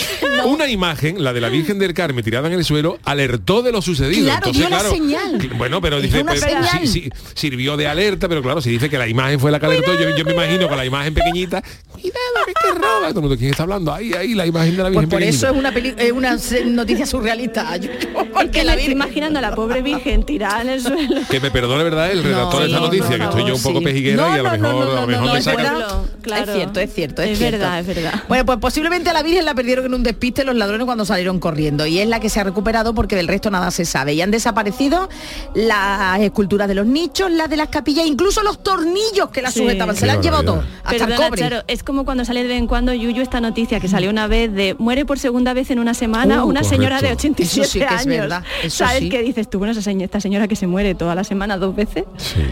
[0.46, 3.82] Una imagen, la de la Virgen del Carmen tirada en el suelo, alertó de lo
[3.82, 4.24] sucedido.
[4.26, 5.38] Claro, Entonces, dio la claro, señal.
[5.40, 6.68] cl- Bueno, pero dice, una pues, señal.
[6.82, 9.66] sí, sí, sirvió de alerta, pero claro, si dice que la imagen fue la que
[9.68, 13.08] alertó, yo, yo me imagino con la imagen pequeñita, cuidado, que te roba.
[13.10, 13.94] Todo el mundo, ¿quién está hablando?
[13.94, 16.38] Ahí, ahí, la imagen de la Pues Virgen por eso es una, peli- es una
[16.66, 17.76] noticia surrealista.
[17.78, 17.90] Yo-
[18.34, 18.92] Porque Que la estoy Virgen...
[18.94, 21.22] imaginando a la pobre virgen tirada en el suelo.
[21.30, 22.12] Que me perdone, ¿verdad?
[22.12, 23.86] El redactor de esta No, noticia, no, que estoy yo un poco sí.
[23.86, 25.58] pejiguera No, y a lo mejor, no, a lo no, mejor no, me es saca.
[25.64, 26.02] verdad.
[26.22, 26.52] Claro.
[26.52, 27.58] Es cierto, es cierto, es, Es cierto.
[27.60, 28.24] verdad, es verdad.
[28.28, 31.40] Bueno, pues posiblemente a la Virgen la perdieron en un despiste los ladrones cuando salieron
[31.40, 34.14] corriendo y es la que se ha recuperado porque del resto nada se sabe.
[34.14, 35.10] Y han desaparecido
[35.54, 39.60] las esculturas de los nichos, las de las capillas, incluso los tornillos que la Sí.
[39.60, 39.96] sujetaban.
[39.96, 41.42] Se Qué las han llevado todo, hasta el cobre.
[41.42, 44.28] Charo, es como cuando sale de vez en cuando Yuyu esta noticia que salió una
[44.28, 47.20] vez de muere por segunda vez en una semana Uh, una señora de correcto.
[47.20, 48.06] 87 Eso sí que es años.
[48.08, 49.10] verdad, eso ¿Sabes sí.
[49.10, 49.60] qué dices tú?
[49.60, 52.04] Bueno, esa señora, esta señora que se muere toda la semana dos veces.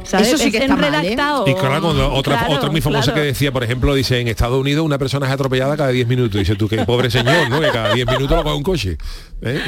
[0.04, 0.28] ¿sabes?
[0.28, 1.00] Eso sí que Es está mal, ¿eh?
[1.02, 1.48] redactado.
[1.48, 3.22] Y claro, cuando otra, Claro, otra muy famosa claro.
[3.22, 6.40] que decía, por ejemplo, dice en Estados Unidos una persona es atropellada cada 10 minutos.
[6.40, 7.60] Dice tú, qué pobre señor, ¿no?
[7.60, 8.98] Que cada 10 minutos lo coge un coche.
[9.42, 9.62] ¿eh?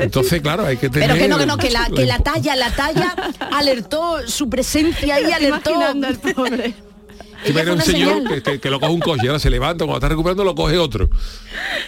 [0.00, 1.08] Entonces, claro, hay que tener...
[1.08, 3.14] Pero que no, que no, que la, que la talla, la talla
[3.52, 5.70] alertó su presencia y alertó.
[5.70, 6.74] imaginando al pobre.
[7.44, 9.96] Si un señor que, que- que lo coge un coche y ahora se levanta, cuando
[9.98, 11.08] está recuperando lo coge otro.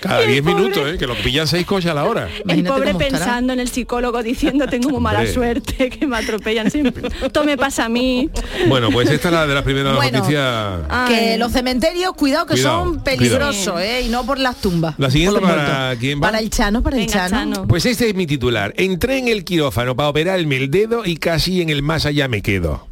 [0.01, 0.97] Cada 10 minutos, ¿eh?
[0.99, 2.29] que lo pillan seis coches a la hora.
[2.29, 5.33] El Imagínate pobre pensando en el psicólogo diciendo tengo muy mala Hombre.
[5.35, 7.09] suerte, que me atropellan siempre.
[7.23, 8.31] Esto me pasa a mí.
[8.69, 10.19] Bueno, pues esta es la de las primeras Bueno.
[10.19, 10.81] noticias.
[11.09, 14.03] Que los cementerios, cuidado que Cuidado, son peligrosos, ¿eh?
[14.07, 14.95] Y no por las tumbas.
[14.99, 16.23] La siguiente para quién va?
[16.23, 17.55] Para el Chano, para el Venga, Chano.
[17.55, 17.67] Chano.
[17.69, 18.73] Pues este es mi titular.
[18.77, 22.43] Entré en el quirófano para operarme el dedo y casi en el más allá me
[22.43, 22.87] quedo.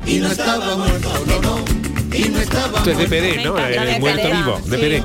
[2.13, 3.57] Esto es de Peré, ¿no?
[3.59, 4.83] Encanta, Eh, de muerto vivo, de Sí.
[4.83, 5.05] Peré.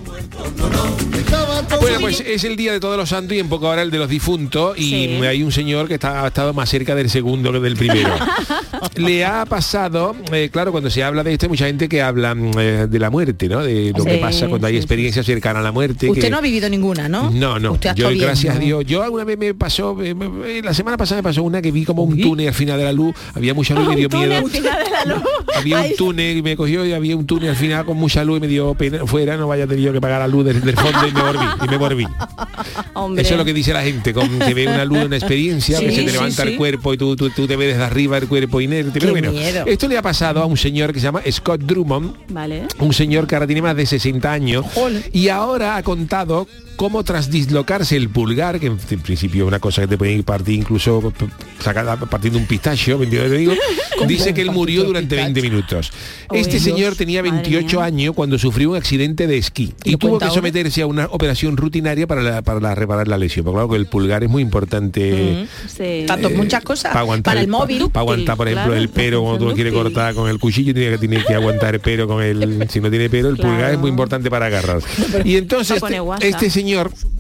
[1.82, 3.98] Bueno, pues es el día de todos los santos y en poco ahora el de
[3.98, 5.08] los difuntos y Sí.
[5.26, 8.10] hay un señor que está, ha estado más cerca del segundo que del primero.
[8.96, 12.34] Le ha pasado, eh, claro, cuando se habla de esto hay mucha gente que habla
[12.36, 13.62] mm, eh, de la muerte, ¿no?
[13.64, 16.10] De lo que pasa cuando hay sí, experiencias cercanas a la muerte.
[16.10, 17.30] Usted que- no ha vivido ninguna, ¿no?
[17.30, 17.74] no, no.
[17.74, 18.60] Usted ha Yo, estado bien, gracias a.
[18.60, 18.86] Dios.
[18.86, 22.04] Yo alguna vez me pasó, eh, la semana pasada me pasó una que vi como
[22.04, 23.14] un túnel al final de la luz.
[23.34, 24.36] Había mucha luz y me dio miedo.
[24.38, 25.24] al final de la luz.
[25.56, 28.38] Había un túnel y me cogió y había un túnel al final con mucha luz
[28.38, 30.62] y me dio pena fuera, no vaya a tener yo que pagar la luz del,
[30.62, 31.45] del fondo y me volví.
[31.64, 32.08] Y me volví.
[32.94, 33.24] Hombre.
[33.24, 35.92] Eso es lo que dice la gente, con que ve una luz, una experiencia, que
[35.92, 36.50] se te levanta sí.
[36.50, 39.00] el cuerpo y tú, tú, tú te ves desde arriba el cuerpo inerte.
[39.00, 39.66] Pero bueno, miedo.
[39.66, 42.64] esto le ha pasado a un señor que se llama Scott Drummond, Vale.
[42.80, 44.66] un señor que ahora tiene más de 60 años
[45.12, 49.60] y ahora ha contado cómo tras dislocarse el pulgar, que en, en principio es una
[49.60, 51.14] cosa que te puede partir incluso
[51.60, 53.54] sacar partiendo un pistacho, ¿me entiendes lo que digo?
[54.08, 55.92] dice que él murió durante 20 minutos.
[56.30, 57.86] Uy, Este señor tenía madre 28 mía.
[57.86, 62.06] años cuando sufrió un accidente de esquí y tuvo que someterse a una operación rutinaria
[62.08, 63.46] para, la- para la- reparar la lesión.
[63.46, 65.48] Porque claro que el pulgar es muy importante.
[65.68, 66.04] Sí.
[66.08, 66.92] Tanto muchas cosas.
[66.92, 67.90] Para aguantar Para el móvil.
[67.90, 70.74] para aguantar por ejemplo claro, el pelo cuando tú lo quieres cortar con el cuchillo
[70.74, 73.52] tiene que tiene que aguantar el pelo con el si no tiene pelo el Claro.
[73.54, 74.80] pulgar es muy importante para agarrar
[75.24, 77.15] y entonces este, este señor инженер.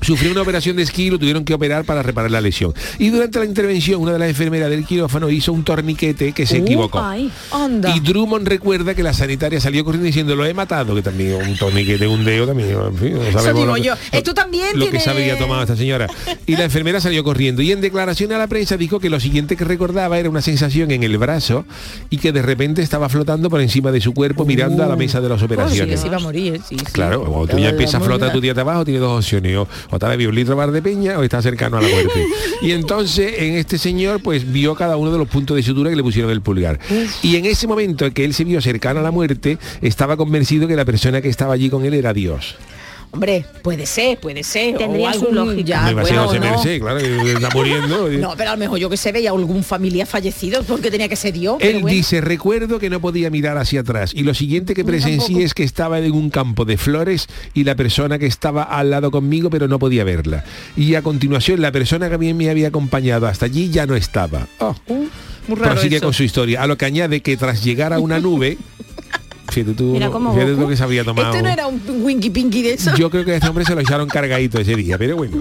[0.00, 2.72] Sufrió una operación de esquí y lo tuvieron que operar para reparar la lesión.
[2.98, 6.58] Y durante la intervención, una de las enfermeras del quirófano hizo un torniquete que se
[6.58, 7.00] equivocó.
[7.00, 7.30] Ay.
[7.94, 11.56] Y Drummond recuerda que la sanitaria salió corriendo diciendo lo he matado, que también un
[11.56, 13.94] torniquete, un dedo también, en fin, no Eso digo lo que- yo.
[14.24, 16.06] Tú también lo que habría tomado esta señora.
[16.46, 17.62] Y la enfermera salió corriendo.
[17.62, 20.90] Y en declaración a la prensa dijo que lo siguiente que recordaba era una sensación
[20.90, 21.64] en el brazo
[22.10, 25.20] y que de repente estaba flotando por encima de su cuerpo mirando a la mesa
[25.20, 26.00] de las Oh, sí, que operaciones.
[26.00, 26.84] se iba a morir, sí, sí.
[26.92, 29.56] Claro, cuando tú ya empiezas a flotar tu día de abajo, tienes dos opciones.
[29.89, 32.26] O, o has bebido un litro bar de peña o estás cercano a la muerte.
[32.62, 35.96] Y entonces en este señor pues vio cada uno de los puntos de sutura que
[35.96, 36.78] le pusieron el pulgar.
[37.22, 40.68] Y en ese momento en que él se vio cercano a la muerte, estaba convencido
[40.68, 42.56] que la persona que estaba allí con él era Dios.
[43.12, 44.76] Hombre, puede ser, puede ser.
[44.78, 45.64] Tendría o su algún- lógica.
[45.68, 46.62] Ya, Me bueno, no.
[46.62, 48.08] Claro, que está muriendo.
[48.20, 51.16] No, pero a lo mejor yo que sé veía algún familiar fallecido porque tenía que
[51.16, 51.56] ser Dios.
[51.60, 51.88] Él bueno.
[51.88, 55.64] dice, recuerdo que no podía mirar hacia atrás y lo siguiente que presencié es que
[55.64, 59.66] estaba en un campo de flores y la persona que estaba al lado conmigo pero
[59.68, 60.44] no podía verla.
[60.76, 63.96] Y a continuación la persona que a mí me había acompañado hasta allí ya no
[63.96, 64.46] estaba.
[64.58, 64.74] Oh.
[65.48, 66.04] Muy raro Prosigue eso.
[66.06, 68.56] con su historia, a lo que añade que tras llegar a una nube,
[69.50, 70.62] fíjate tú, Mira cómo fíjate Goku.
[70.62, 71.30] lo que se había tomado.
[71.30, 72.94] Este no era un winky pinky de eso.
[72.96, 75.36] Yo creo que a este hombre se lo echaron cargadito ese día, pero bueno.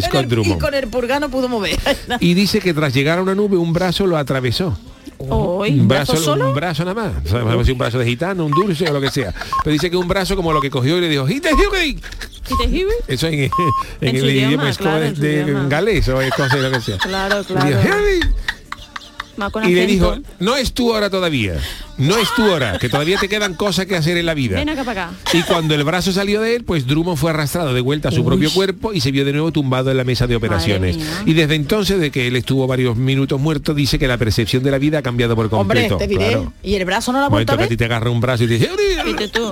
[0.00, 0.60] Scott y Drummond.
[0.60, 1.78] con el purgano pudo mover.
[2.20, 4.76] Y dice que tras llegar a una nube un brazo lo atravesó.
[5.18, 6.48] Hoy, un ¿brazo brazo, solo?
[6.48, 7.28] un brazo nada más.
[7.28, 9.32] Sabemos si un brazo de gitano, un dulce o lo que sea.
[9.62, 12.00] Pero dice que un brazo como lo que cogió y le dijo, "Hite, hite".
[13.06, 13.50] Eso en, en
[14.00, 16.98] En el idioma, es claro, de, de galés o escocés, lo que sea.
[16.98, 17.70] Claro, Y claro.
[17.78, 18.28] dijo.
[19.40, 21.54] Va con Y le dijo, no es tu hora todavía,
[21.98, 24.56] no es tu hora, que todavía te quedan cosas que hacer en la vida.
[24.56, 25.14] Ven acá para acá.
[25.32, 28.24] Y cuando el brazo salió de él, pues Drummond fue arrastrado de vuelta a su
[28.24, 30.98] propio cuerpo y se vio de nuevo tumbado en la mesa de operaciones.
[31.26, 34.70] Y desde entonces, de que él estuvo varios minutos muerto, dice que la percepción de
[34.70, 35.96] la vida ha cambiado por Hombre, completo.
[35.98, 36.28] te diré.
[36.28, 36.52] Claro.
[36.62, 38.10] Y el brazo no la ha Un vuelto momento a que a ti te agarra
[38.10, 38.70] un brazo y te dice,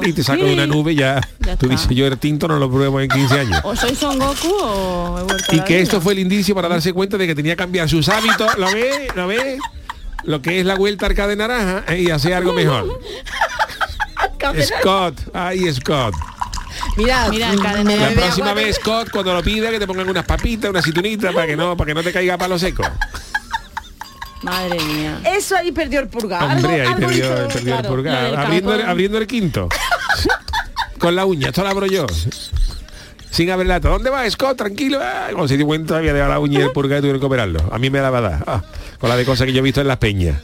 [0.07, 1.21] y te saca de una nube ya.
[1.41, 3.61] Ya tú dices, yo el tinto no lo pruebo en 15 años.
[3.65, 5.83] O soy Son Goku o he vuelto a Y la que vida.
[5.83, 8.57] esto fue el indicio para darse cuenta de que tenía que cambiar sus hábitos.
[8.59, 9.09] ¿Lo ve?
[9.15, 9.59] ¿Lo ve?
[10.25, 13.01] Lo que es la vuelta arca de naranja eh, y hacer algo mejor.
[14.63, 16.15] Scott, ay Scott.
[16.97, 20.83] Mira, Mira, La próxima vez, Scott, cuando lo pida, que te pongan unas papitas, una
[20.83, 22.83] citunita para que no, para que no te caiga palo seco.
[24.43, 25.21] Madre mía.
[25.25, 26.43] Eso ahí perdió el purgar.
[26.57, 27.89] Hombre, ahí perdió, el claro.
[27.89, 28.35] purgar.
[28.35, 28.91] Abriendo, el- campo.
[28.91, 29.69] abriendo el quinto.
[30.99, 32.07] Con la uña, esto lo abro yo.
[33.31, 33.79] Sin abrirla.
[33.81, 34.57] ¿Dónde va Scott?
[34.57, 34.99] Tranquilo.
[35.03, 37.27] Ah, Cuando se dio cuenta había dejado la uña y el purgar y tuvieron que
[37.27, 37.61] operarlo.
[37.73, 38.45] A mí me la va a dar.
[38.47, 38.63] Ah,
[39.01, 40.41] con la de cosas que yo he visto en las peñas.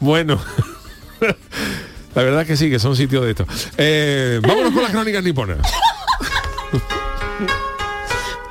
[0.00, 0.40] bueno.
[2.14, 3.46] La verdad es que sí, que son sitios de estos.
[3.76, 5.58] Eh, vámonos con las crónicas niponas.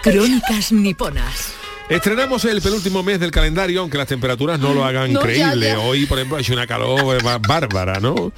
[0.01, 1.53] Crónicas niponas.
[1.89, 5.67] Estrenamos el penúltimo mes del calendario, aunque las temperaturas no lo hagan No, ya, increíble.
[5.67, 5.79] ya.
[5.79, 8.31] Hoy, por ejemplo, hay una calor bá- bárbara, ¿no?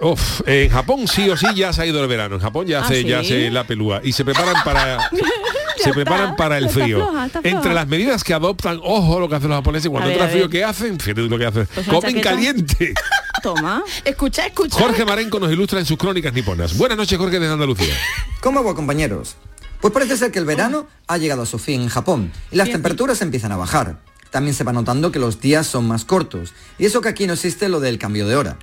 [0.00, 2.36] Uf, en Japón sí o sí ya se ha ido el verano.
[2.36, 3.08] En Japón ya ¿Ah, se sí?
[3.08, 4.98] ya se la pelúa y se preparan para
[5.82, 6.96] se preparan para el Está frío.
[6.98, 7.56] floja, está floja.
[7.56, 10.48] Entre las medidas que adoptan, ojo lo que hacen los japoneses cuando entra frío.
[10.48, 10.98] ¿qué hacen?
[10.98, 11.68] Fíjate lo que hacen.
[11.74, 12.94] Pues Comen caliente.
[13.42, 13.82] Toma.
[14.04, 14.78] Escucha, escucha.
[14.78, 16.76] Jorge Marenco nos ilustra en sus crónicas niponas.
[16.76, 17.94] Buenas noches, Jorge desde Andalucía.
[18.40, 19.36] ¿Cómo va, compañeros?
[19.80, 22.70] Pues parece ser que el verano ha llegado a su fin en Japón y las
[22.70, 23.98] temperaturas empiezan a bajar.
[24.30, 27.32] También se va notando que los días son más cortos y eso que aquí no
[27.32, 28.58] existe lo del cambio de hora.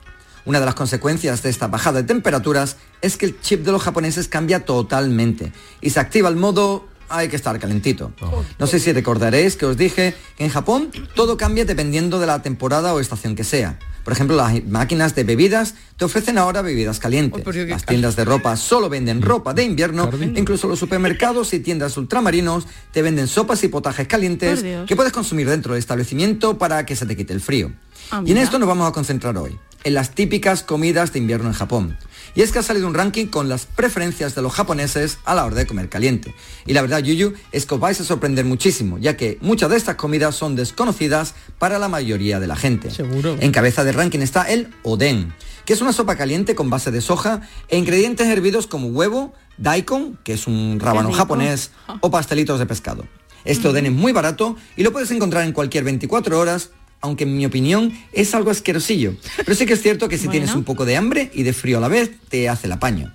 [0.45, 3.81] Una de las consecuencias de esta bajada de temperaturas es que el chip de los
[3.81, 5.51] japoneses cambia totalmente
[5.81, 8.11] y se activa el modo hay que estar calentito.
[8.59, 12.41] No sé si recordaréis que os dije que en Japón todo cambia dependiendo de la
[12.41, 13.79] temporada o estación que sea.
[14.03, 17.43] Por ejemplo, las máquinas de bebidas te ofrecen ahora bebidas calientes.
[17.67, 20.09] Las tiendas de ropa solo venden ropa de invierno.
[20.35, 25.49] Incluso los supermercados y tiendas ultramarinos te venden sopas y potajes calientes que puedes consumir
[25.49, 27.73] dentro del establecimiento para que se te quite el frío.
[28.11, 31.49] Ah, y en esto nos vamos a concentrar hoy, en las típicas comidas de invierno
[31.49, 31.97] en Japón.
[32.37, 35.43] Y es que ha salido un ranking con las preferencias de los japoneses a la
[35.43, 36.35] hora de comer caliente.
[36.67, 39.77] Y la verdad, Yuyu, es que os vais a sorprender muchísimo, ya que muchas de
[39.77, 42.91] estas comidas son desconocidas para la mayoría de la gente.
[42.91, 43.37] Seguro.
[43.39, 45.33] En cabeza del ranking está el oden,
[45.65, 50.19] que es una sopa caliente con base de soja e ingredientes hervidos como huevo, daikon,
[50.23, 51.71] que es un rábano japonés,
[52.01, 53.07] o pastelitos de pescado.
[53.45, 56.69] Este oden es muy barato y lo puedes encontrar en cualquier 24 horas,
[57.01, 59.15] aunque en mi opinión es algo asquerosillo.
[59.37, 61.77] Pero sí que es cierto que si tienes un poco de hambre y de frío
[61.77, 63.13] a la vez, te hace el apaño.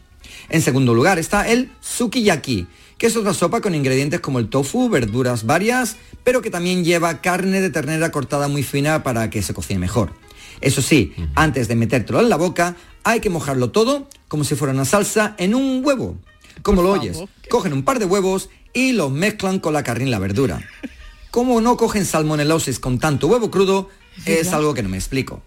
[0.48, 2.66] En segundo lugar está el sukiyaki,
[2.98, 7.20] que es otra sopa con ingredientes como el tofu, verduras varias, pero que también lleva
[7.20, 10.12] carne de ternera cortada muy fina para que se cocine mejor.
[10.60, 14.72] Eso sí, antes de metértelo en la boca, hay que mojarlo todo como si fuera
[14.72, 16.16] una salsa en un huevo.
[16.62, 17.18] Como lo oyes,
[17.48, 20.60] cogen un par de huevos y los mezclan con la carne y la verdura.
[21.32, 23.88] Cómo no cogen salmonelosis con tanto huevo crudo
[24.26, 25.42] es algo que no me explico.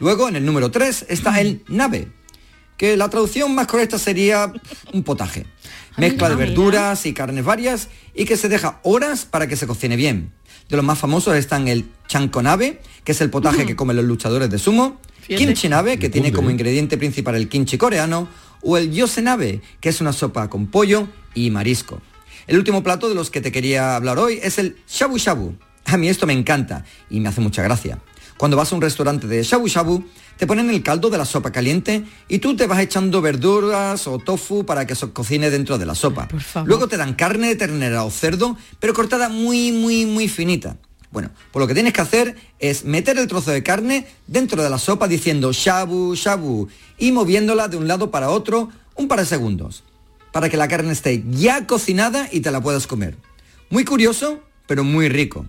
[0.00, 2.08] Luego, en el número 3 está el nabe,
[2.76, 4.52] que la traducción más correcta sería
[4.92, 5.46] un potaje.
[5.96, 9.94] Mezcla de verduras y carnes varias y que se deja horas para que se cocine
[9.94, 10.32] bien.
[10.68, 14.50] De los más famosos están el chankonabe, que es el potaje que comen los luchadores
[14.50, 16.52] de sumo, kimchi nabe, que tiene como ¿eh?
[16.52, 18.26] ingrediente principal el kimchi coreano,
[18.60, 22.02] o el yosenabe, que es una sopa con pollo y marisco.
[22.46, 25.54] El último plato de los que te quería hablar hoy es el shabu shabu.
[25.84, 28.00] A mí esto me encanta y me hace mucha gracia.
[28.36, 30.04] Cuando vas a un restaurante de shabu shabu,
[30.36, 34.18] te ponen el caldo de la sopa caliente y tú te vas echando verduras o
[34.18, 36.26] tofu para que se cocine dentro de la sopa.
[36.64, 40.76] Luego te dan carne de ternera o cerdo, pero cortada muy, muy, muy finita.
[41.12, 44.70] Bueno, pues lo que tienes que hacer es meter el trozo de carne dentro de
[44.70, 46.68] la sopa diciendo shabu, shabu
[46.98, 49.84] y moviéndola de un lado para otro un par de segundos
[50.32, 53.16] para que la carne esté ya cocinada y te la puedas comer.
[53.70, 55.46] Muy curioso, pero muy rico.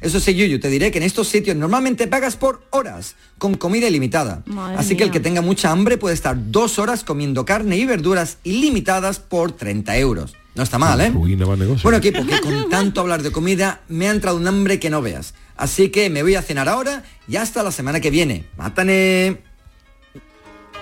[0.00, 3.88] Eso sí, Yuyu, te diré que en estos sitios normalmente pagas por horas, con comida
[3.88, 4.42] ilimitada.
[4.46, 7.84] Madre Así que el que tenga mucha hambre puede estar dos horas comiendo carne y
[7.84, 10.36] verduras ilimitadas por 30 euros.
[10.54, 11.12] No está mal, ¿eh?
[11.14, 11.82] Uy, no va negocio.
[11.82, 15.02] Bueno, equipo, que con tanto hablar de comida me ha entrado un hambre que no
[15.02, 15.34] veas.
[15.56, 18.44] Así que me voy a cenar ahora y hasta la semana que viene.
[18.56, 19.47] ¡Mátane!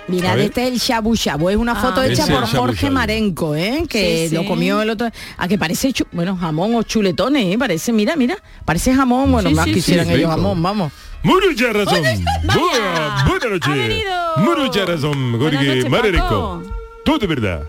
[0.09, 1.82] Mirad, este es el shabu shabu, es una Ah.
[1.82, 2.94] foto Ese hecha por Jorge shabu.
[2.94, 3.84] Marenco, ¿eh?
[3.88, 4.46] que Sí, lo sí.
[4.48, 7.59] comió el otro, a que parece, bueno, jamón o chuletones, ¿eh?
[7.59, 10.36] parece, mira, mira, parece jamón, bueno, Sí, más sí, quisieran sí, ellos rico.
[10.42, 10.92] jamón, vamos.
[11.22, 12.02] Mucha razón.
[12.02, 14.04] Buena, noche.
[14.36, 15.84] Mucha razón, Jorge.
[15.90, 16.62] Paco.
[17.04, 17.62] Todo de verdad.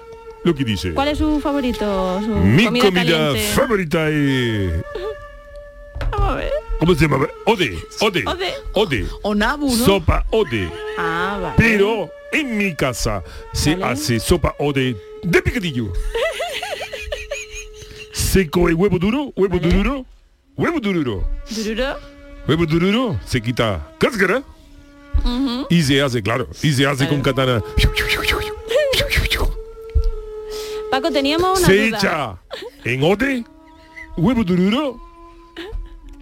[0.43, 0.93] Lo que dice.
[0.93, 2.21] ¿Cuál es su favorito?
[2.21, 3.51] Su Mi comida, comida, caliente?
[3.55, 4.71] favorita es...
[6.11, 6.51] Vamos a ver.
[6.79, 7.27] ¿Cómo se llama?
[7.45, 7.77] Ode.
[8.01, 8.23] Ode.
[8.27, 8.53] Ode.
[8.73, 9.05] Ode.
[9.23, 9.85] O nabu, ¿no?
[9.85, 10.69] Sopa ode.
[10.97, 11.53] Ah, vale.
[11.57, 13.23] Pero en mi casa
[13.53, 13.93] se Vale.
[13.93, 15.91] hace sopa ode de picadillo.
[18.13, 20.05] se coge huevo duro, huevo duro,
[20.55, 21.27] huevo duro.
[21.49, 21.97] ¿Dururo?
[22.47, 24.41] Huevo duro, se quita cáscara
[25.69, 27.61] y se hace, claro, y se hace con katana.
[30.91, 31.97] Paco, teníamos una Se duda.
[31.97, 32.37] echa
[32.85, 33.43] en ode,
[34.15, 34.99] huevo duro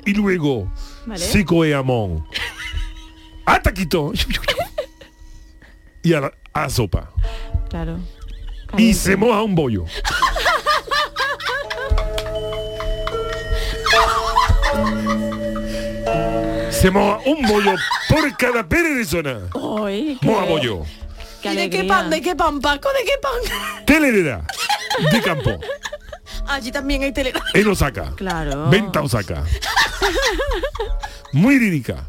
[0.06, 0.72] y luego
[1.06, 1.20] Vale.
[1.20, 2.26] se coge jamón.
[3.46, 4.12] A taquito.
[6.04, 7.12] y a la a sopa.
[7.70, 8.00] Claro.
[8.78, 9.86] Y se moja un bollo.
[16.70, 17.76] Se moja un bollo
[18.10, 19.40] por cada persona.
[19.84, 20.84] Ay, qué- Moja bollo.
[21.42, 22.10] qué ¿Y de qué pan?
[22.10, 22.90] ¿De qué pan, Paco?
[22.90, 23.86] ¿De qué pan?
[23.86, 24.46] Telerera
[25.12, 25.52] de campo.
[26.48, 27.42] Allí también hay telera.
[27.54, 28.12] En Osaka.
[28.16, 28.70] Claro.
[28.70, 29.44] Venta Osaka.
[31.32, 32.06] Muy lírica.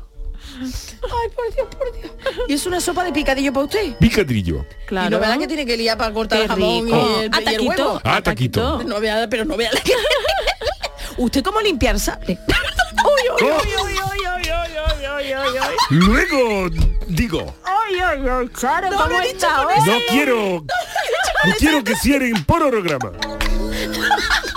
[0.60, 2.10] Ay, por Dios, por Dios.
[2.48, 3.96] Y es una sopa de picadillo para usted.
[3.98, 4.64] Picadillo.
[4.86, 5.08] Claro.
[5.08, 7.54] Y no vea que tiene que liar para cortar el jamón y el, ah, y
[7.54, 8.00] el huevo.
[8.04, 8.82] Ah, taquito.
[8.84, 9.92] No vea, pero no vea la que...
[11.18, 12.38] ¿Usted cómo limpiar sale?
[13.04, 13.50] uy, uy,
[13.82, 13.96] uy,
[15.90, 16.68] Luego
[17.06, 17.54] digo.
[17.64, 19.74] Ay, ay, ay, Charo, no ¿cómo está hoy?
[19.86, 20.64] No quiero.
[21.44, 23.12] No quiero que cierren por holograma.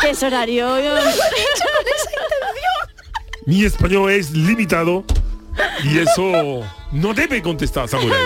[0.01, 0.67] ¿Qué es horario?
[0.67, 2.18] No lo he dicho con esa
[3.49, 5.03] mi español es limitado
[5.83, 8.19] y eso no debe contestar Samurai.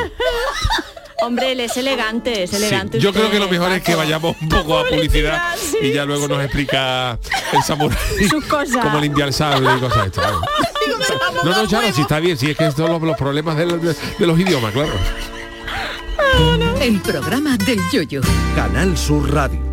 [1.22, 3.00] Hombre, él es elegante, es Sí, elegante.
[3.00, 6.04] yo creo que lo mejor es que vayamos un poco a publicidad sí, y ya
[6.04, 7.18] luego nos explica
[7.54, 7.98] el samurai
[8.30, 8.84] Sus cosas.
[8.84, 10.26] cómo limpiar el sable y cosas estas.
[10.26, 10.38] ¿vale?
[11.46, 13.66] No, no, claro, si está bien, si es que estos son los, los problemas de,
[13.68, 14.92] los- de- de los idiomas, claro.
[16.82, 18.20] El programa del yoyo.
[18.56, 19.73] Canal Sur Radio.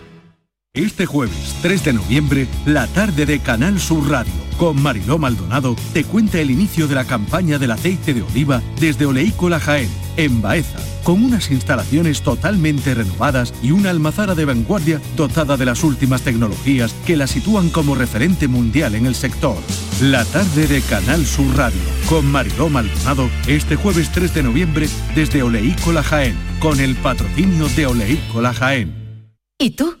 [0.73, 6.05] Este jueves 3 de noviembre, la tarde de Canal Sur Radio, con Mariló Maldonado, te
[6.05, 10.79] cuenta el inicio de la campaña del aceite de oliva desde Oleícola Jaén, en Baeza,
[11.03, 16.95] con unas instalaciones totalmente renovadas y una almazara de vanguardia dotada de las últimas tecnologías
[17.05, 19.57] que la sitúan como referente mundial en el sector.
[20.01, 25.43] La tarde de Canal Sur Radio, con Mariló Maldonado, este jueves 3 de noviembre desde
[25.43, 29.27] Oleícola Jaén, con el patrocinio de Oleícola Jaén.
[29.59, 30.00] ¿Y tú?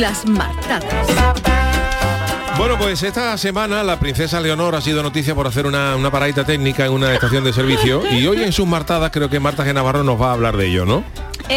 [0.00, 1.06] Las martadas.
[2.58, 6.44] Bueno, pues esta semana la princesa Leonor ha sido noticia por hacer una, una paradita
[6.44, 10.02] técnica en una estación de servicio y hoy en sus martadas creo que Marta Genavarro
[10.02, 11.04] nos va a hablar de ello, ¿no?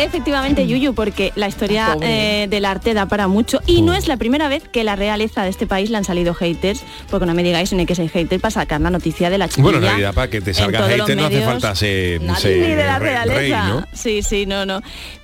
[0.03, 4.17] Efectivamente, Yuyu, porque la historia eh, del arte da para mucho y no es la
[4.17, 7.43] primera vez que la realeza de este país le han salido haters, porque no me
[7.43, 9.63] digáis ni que soy hater para sacar la noticia de la chiquilla.
[9.63, 12.99] Bueno, en realidad para que te salga hater no hace falta ser, ser de la
[12.99, 13.35] rey, realeza.
[13.37, 13.85] rey, ¿no?
[13.93, 14.81] Sí, sí, no, no.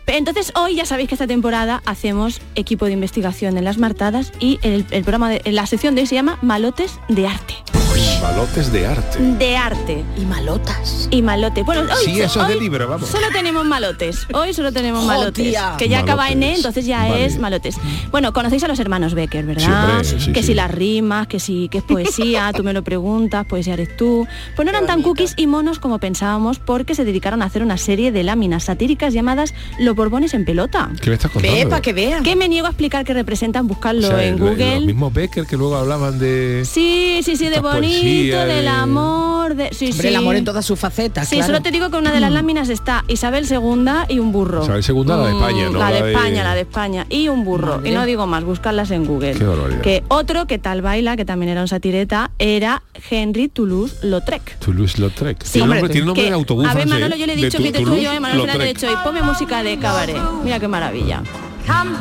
[0.07, 4.59] Entonces hoy ya sabéis que esta temporada hacemos equipo de investigación en las martadas y
[4.63, 7.82] el, el programa de la sección de hoy se llama Malotes de Arte.
[7.97, 9.19] Balotes de arte.
[9.19, 10.03] De arte.
[10.17, 11.07] Y malotas.
[11.11, 11.63] Y malotes.
[11.63, 13.07] Bueno, hoy, Sí, eso es de libro, vamos.
[13.07, 14.25] Solo tenemos malotes.
[14.33, 15.55] Hoy solo tenemos malotes.
[15.77, 16.57] Que ya acaba en E, Malotes.
[16.57, 17.25] entonces ya Vale.
[17.25, 17.75] es malotes.
[18.09, 19.63] Bueno, conocéis a los hermanos Becker, ¿verdad?
[20.03, 20.47] Sí, hombre, sí, que sí.
[20.47, 24.25] si las rimas, que si que es poesía, tú me lo preguntas, poesía eres tú.
[24.55, 27.77] Pues no eran tan cookies y monos como pensábamos porque se dedicaron a hacer una
[27.77, 30.89] serie de láminas satíricas llamadas Los Borbones en pelota.
[30.99, 31.55] ¿Qué me estás contando?
[31.57, 32.23] Ve, para que vean.
[32.23, 34.75] Que me niego a explicar qué representan, buscarlo O sea, en Google.
[34.77, 36.63] Los mismos Becker que luego hablaban de...
[36.65, 39.69] Sí, sí, sí, de bonito, del de- amor, de...
[39.73, 41.27] Sí, Hombre, el amor en todas sus facetas.
[41.27, 41.53] Sí, claro.
[41.53, 44.63] solo te digo que una de las láminas está Isabel II y un burro.
[44.63, 45.79] Isabel II, la de Mm, España, ¿no?
[45.79, 47.05] La de La de- España, la de España.
[47.09, 47.77] Y un burro.
[47.77, 47.89] Madre.
[47.89, 49.33] Y no digo más, buscarlas en Google.
[49.35, 49.81] Qué barbaridad.
[49.81, 54.57] Que otro que tal baila, que también era un satireta, era Henry Toulouse-Lautrec.
[54.59, 55.43] Toulouse-Lautrec.
[55.43, 57.35] Sí, tiene nombre, hombre, tiene nombre que- de autobús A ver, Manolo, yo le he
[57.35, 60.17] de dicho que te eh, Manolo le he dicho, y ponme música de cabaret.
[60.43, 61.21] Mira qué maravilla.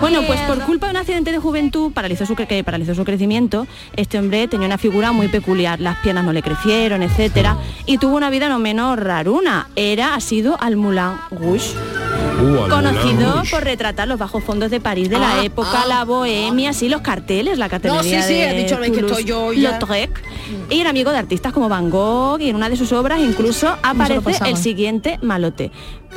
[0.00, 3.66] Bueno, pues por culpa de un accidente de juventud paralizó su, que paralizó su crecimiento,
[3.96, 7.56] este hombre tenía una figura muy peculiar, las piernas no le crecieron, etcétera,
[7.86, 9.68] y tuvo una vida no menos raruna.
[9.76, 11.70] Era, ha sido al Moulin Rouge.
[12.42, 15.86] Uh, Conocido por retratar los bajos fondos de París de la Ah, época, ah.
[15.86, 19.00] la bohemia, sí, los carteles, la cartelería No, sí, sí, de has dicho, ven que
[19.00, 19.78] estoy yo ya.
[20.70, 23.76] Y era amigo de artistas como Van Gogh y en una de sus obras incluso
[23.82, 25.70] aparece el siguiente malote.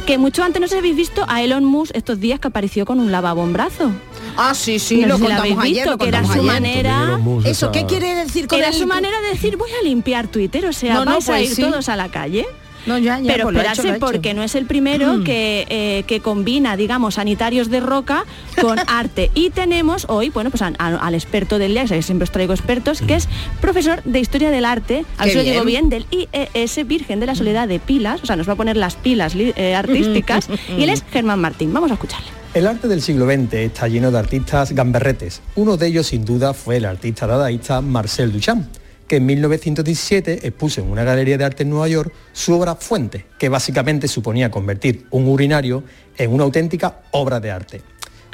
[0.06, 3.00] Que mucho antes no si habéis visto a Elon Musk estos días que apareció con
[3.00, 3.92] un lavabo en brazo.
[4.38, 6.24] Ah, sí, sí, No lo sé si lo contamos habéis ayer, visto, lo que era
[6.26, 6.44] su ayer.
[6.44, 7.20] manera...
[7.46, 10.66] Eso, ¿qué quiere decir con Era el- su manera de decir voy a limpiar Twitter,
[10.66, 11.62] o sea, No, no, vais a pues ir sí.
[11.62, 12.46] todos a la calle.
[12.86, 14.00] No, ya, ya, Pero pues esperarse hecho.
[14.00, 18.26] porque no es el primero que, eh, que combina, digamos, sanitarios de roca
[18.62, 19.32] con arte.
[19.34, 22.54] Y tenemos hoy, bueno, pues a- a- al experto del día, que siempre os traigo
[22.54, 23.28] expertos, que es
[23.62, 25.90] profesor de Historia del Arte, a ver si lo digo bien.
[25.90, 28.96] del IES Virgen de la Soledad de Pilas, o sea, nos va a poner las
[28.96, 31.74] pilas eh, artísticas, y él es Germán Martín.
[31.74, 32.28] Vamos a escucharle.
[32.54, 35.42] El arte del siglo XX está lleno de artistas gamberretes.
[35.56, 38.66] Uno de ellos, sin duda, fue el artista dadaísta Marcel Duchamp,
[39.08, 43.26] que en 1917 expuso en una galería de arte en Nueva York su obra Fuente,
[43.38, 45.84] que básicamente suponía convertir un urinario
[46.18, 47.82] en una auténtica obra de arte.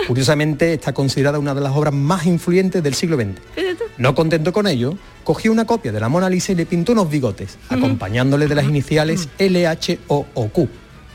[0.07, 3.39] Curiosamente, está considerada una de las obras más influyentes del siglo XX.
[3.97, 7.09] No contento con ello, cogió una copia de la Mona Lisa y le pintó unos
[7.09, 10.67] bigotes, acompañándole de las iniciales LHO o Q,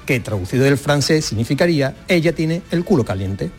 [0.05, 3.51] que traducido del francés significaría ella tiene el culo caliente.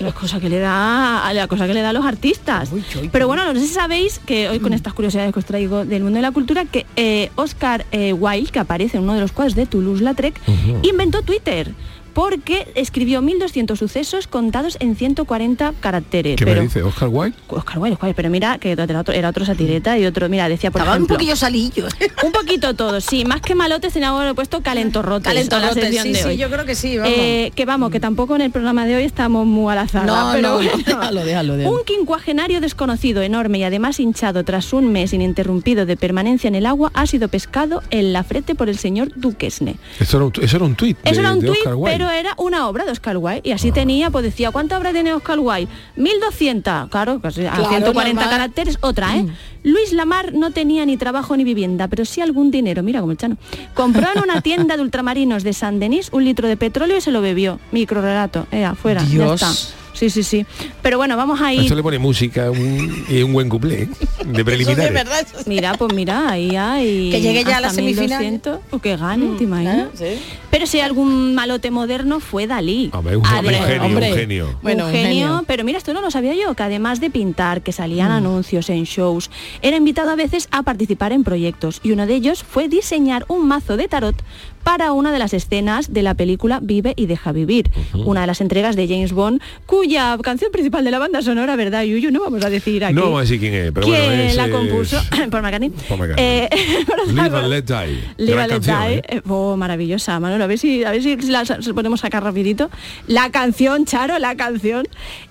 [0.00, 2.70] La cosa que le da la cosa que le da a los artistas.
[3.12, 6.02] Pero bueno, no sé si sabéis que hoy con estas curiosidades que os traigo del
[6.02, 9.32] mundo de la cultura, que eh, Oscar eh, Wilde, que aparece en uno de los
[9.32, 10.40] cuadros de Toulouse-Lautrec,
[10.82, 11.72] inventó Twitter.
[12.14, 16.36] Porque escribió 1200 sucesos contados en 140 caracteres.
[16.36, 16.82] ¿Qué pero, me dice?
[16.82, 17.36] ¿Oscar Wilde?
[17.48, 20.48] Oscar Wilde, Oscar Wilde, pero mira que era otro, era otro satireta y otro, mira,
[20.48, 21.86] decía por Estaba un ejemplo, poquillo salillo.
[22.24, 25.24] un poquito todo, sí, más que malotes teníamos puesto calentorrotes.
[25.24, 26.36] Calentorrotes, sí, de sí, hoy.
[26.36, 27.12] yo creo que sí, vamos.
[27.14, 30.06] Eh, que vamos, que tampoco en el programa de hoy estamos muy al azar.
[30.06, 31.76] No, pero no, déjalo, déjalo, déjalo.
[31.76, 36.66] Un quincuagenario desconocido, enorme y además hinchado tras un mes ininterrumpido de permanencia en el
[36.66, 39.76] agua, ha sido pescado en la frente por el señor Duquesne.
[39.98, 42.03] Eso era un, eso era un tuit de, Eso era un tuit, Wilde.
[42.04, 43.40] Pero era una obra de Oscar Wilde.
[43.44, 45.68] Y así tenía, pues decía, ¿cuánta obra tiene Oscar Wilde?
[45.96, 48.30] 1200, claro, casi a Claro, 140 normal.
[48.30, 49.26] caracteres, otra, ¿eh?
[49.62, 53.18] Luis Lamar no tenía ni trabajo ni vivienda, pero sí algún dinero, mira como el
[53.18, 53.36] chano.
[53.72, 57.10] Compró en una tienda de ultramarinos de San Denis un litro de petróleo y se
[57.10, 57.58] lo bebió.
[57.72, 59.40] Microrelato, eh, afuera, Dios.
[59.40, 59.74] ya está.
[59.94, 60.44] Sí, sí, sí.
[60.82, 61.60] Pero bueno, vamos a ir...
[61.60, 63.88] Esto le pone música un- y un buen cuplé ¿eh?
[64.26, 65.46] de preliminares.
[65.46, 67.10] Mira, pues mira, ahí hay...
[67.10, 68.20] Que llegue ya a la semifinal.
[68.20, 69.88] 1200, o que gane, ¿te imaginas?
[69.94, 70.18] Ah, sí.
[70.50, 72.90] Pero si hay algún malote moderno fue Dalí.
[72.92, 74.10] Hombre, un, un genio, hombre.
[74.12, 74.58] un genio.
[74.62, 75.44] Bueno, un un genio, genio.
[75.46, 78.12] pero mira, esto no lo sabía yo, que además de pintar, que salían Mm.
[78.16, 79.30] anuncios en shows,
[79.62, 83.46] era invitado a veces a participar en proyectos y uno de ellos fue diseñar un
[83.48, 84.16] mazo de tarot
[84.64, 88.40] para una de las escenas de la película Vive y deja vivir, una de las
[88.40, 92.10] entregas de James Bond, cuya canción principal de la banda sonora, ¿verdad, Yuyu?
[92.10, 92.94] No vamos a decir aquí.
[92.94, 95.00] No vamos a decir quién es, pero ¿Quién bueno, es, la compuso?
[95.30, 95.70] Paul McCartney.
[95.88, 96.24] Paul McCartney.
[96.24, 96.48] Eh,
[97.08, 98.02] Live and Let Die.
[98.16, 99.02] Live and Let canción, Die, ¿eh?
[99.08, 100.44] eh, oh, maravillosa, Manolo.
[100.44, 101.44] A ver si, a ver si la
[101.74, 102.70] podemos sacar rapidito.
[103.06, 104.86] La canción, Charo, la canción.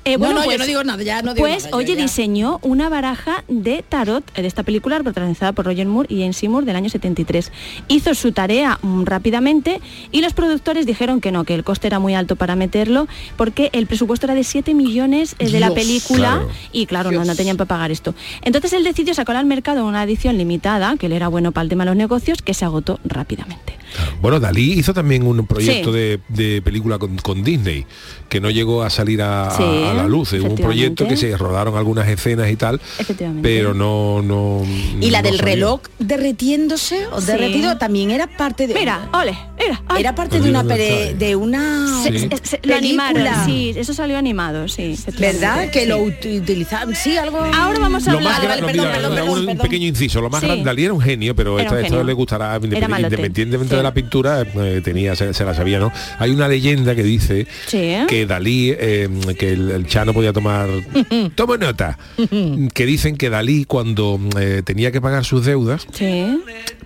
[0.06, 1.96] Eh, No, bueno, no, yo pues, no digo nada, ya no digo Pues, nada, oye,
[1.96, 2.02] ya.
[2.04, 6.66] diseñó una baraja de tarot de esta película protagonizada por Roger Moore y Jane Seymour
[6.66, 7.52] del año 73.
[7.88, 9.80] Hizo su tarea mm, rápidamente
[10.12, 13.08] y los productores dijeron que no, que el coste era muy alto para meterlo
[13.38, 16.50] porque el presupuesto era de 7 millones eh, de la película Claro.
[16.74, 18.14] y claro, no, no tenían para pagar esto.
[18.42, 21.70] Entonces él decidió sacar al mercado una edición limitada, que le era bueno para el
[21.70, 23.78] tema de los negocios, que se agotó rápidamente.
[24.22, 25.98] Bueno, Dalí hizo también un proyecto Sí.
[25.98, 27.86] de, de película con, con Disney,
[28.28, 30.34] que no llegó a salir a, a- Sí, a la luz.
[30.34, 33.48] Es un proyecto que se rodaron algunas escenas y tal, Efectivamente.
[33.48, 34.22] pero no...
[34.24, 34.64] no
[35.00, 35.54] Y la no del salió.
[35.56, 37.28] reloj derretiéndose o Sí.
[37.28, 39.82] derretido también era parte de Mira, ole, era.
[39.88, 40.02] ay.
[40.02, 42.20] era parte de una pere- de una Sí.
[42.20, 43.46] Se- se- lo animaron, película.
[43.46, 44.96] sí, eso salió animado, sí.
[45.20, 45.70] ¿Verdad?
[45.72, 46.96] Que lo utilizaban.
[46.96, 47.38] Sí, algo.
[47.40, 48.34] Ahora vamos a Lo hablar.
[48.34, 50.48] más Vale, vale, mira, perdón, perdón, un, pequeño inciso, lo más Sí.
[50.48, 53.16] grande, Dalí era un genio, pero esto le gustará Era malote.
[53.16, 53.78] independientemente Sí.
[53.78, 55.92] de la pintura, eh, tenía, se, se la sabía, ¿no?
[56.20, 57.96] Hay una leyenda que dice Sí.
[58.08, 60.68] que Dalí, eh, que el, el Chano podía tomar,
[61.36, 61.98] toma nota,
[62.74, 66.40] que dicen que Dalí cuando eh, tenía que pagar sus deudas, Sí.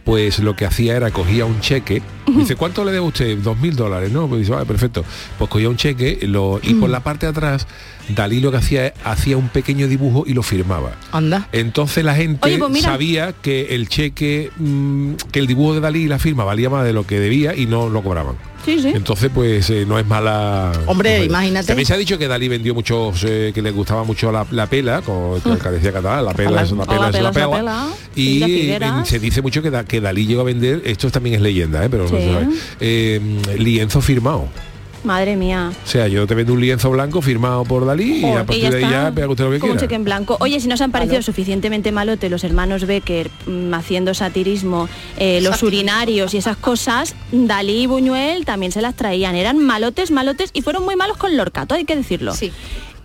[0.04, 3.38] pues lo que hacía era cogía un cheque, dice, ¿cuánto le debe a usted?
[3.38, 4.28] Dos mil dólares, ¿no?
[4.28, 5.04] Pues dice, vale, perfecto.
[5.38, 7.68] Pues cogía un cheque lo, y por la parte de atrás,
[8.10, 10.92] Dalí lo que hacía es, hacía un pequeño dibujo y lo firmaba.
[11.12, 11.48] Anda.
[11.52, 16.04] Entonces la gente Oye, pues sabía que el cheque, mm, que el dibujo de Dalí
[16.04, 18.36] y la firma valía más de lo que debía y no lo cobraban.
[18.66, 18.92] Sí, sí.
[18.94, 20.74] Entonces, pues eh, no es mala.
[20.88, 21.68] Hombre, no es- imagínate.
[21.68, 24.68] También se ha dicho que Dalí vendió muchos, eh, que le gustaba mucho la, la
[24.68, 27.24] pela, como que decía catalán, la pela La- es la o pela, la es pela
[27.24, 27.88] la es la pela.
[28.16, 29.08] Y figueras.
[29.08, 31.88] se dice mucho que, Da- que Dalí llegó a vender, esto también es leyenda, eh,
[31.90, 32.48] pero no se sabe,
[32.82, 33.22] eh,
[33.58, 34.50] lienzo firmado.
[35.04, 35.72] Madre mía.
[35.86, 38.64] O sea, yo te vendo un lienzo blanco firmado por Dalí y Oh, a partir
[38.64, 39.88] ya de ahí ya pega usted lo que Como un quiera.
[39.88, 40.38] cheque en blanco.
[40.40, 45.62] Oye, si nos han parecido suficientemente malote los hermanos Becker mm, haciendo satirismo, eh, los
[45.64, 49.36] urinarios y esas cosas, Dalí y Buñuel también se las traían.
[49.36, 52.34] Eran malotes, malotes y fueron muy malos con Lorca, todo hay que decirlo.
[52.34, 52.52] Sí.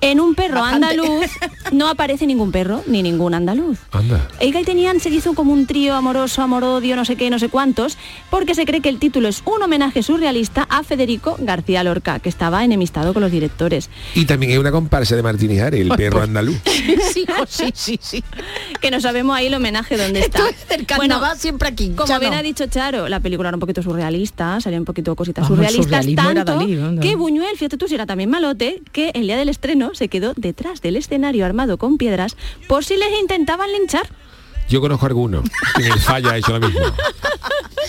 [0.02, 0.88] En un perro Bastante.
[0.88, 1.30] andaluz
[1.70, 3.78] no aparece ningún perro ni ningún andaluz.
[3.92, 4.28] Anda.
[4.40, 7.48] Elga y tenían, se hizo como un trío amoroso, amor-odio, no sé qué, no sé
[7.48, 7.96] cuántos,
[8.28, 12.28] porque se cree que el título es un homenaje surrealista a Federico García Lorca, que
[12.28, 13.90] estaba enemistado con los directores.
[14.14, 16.56] Y también hay una comparsa de Martín Jare, el perro andaluz.
[17.12, 18.24] Sí, sí, sí, sí.
[18.80, 20.38] Que no sabemos ahí el homenaje dónde está.
[20.38, 21.90] Esto es del carnaval siempre aquí.
[21.90, 22.20] Como Chano.
[22.20, 25.58] bien ha dicho Charo, la película era un poquito surrealista, salía un poquito cositas Vamos,
[25.58, 29.48] surrealistas, tanto Dalí, que Buñuel, fíjate tú si era también malote, que el día del
[29.48, 32.36] estreno se quedó detrás del escenario armado con piedras
[32.68, 34.08] por si les intentaban linchar.
[34.68, 35.42] Yo conozco a alguno
[35.76, 36.80] que en el falla ha hecho lo mismo.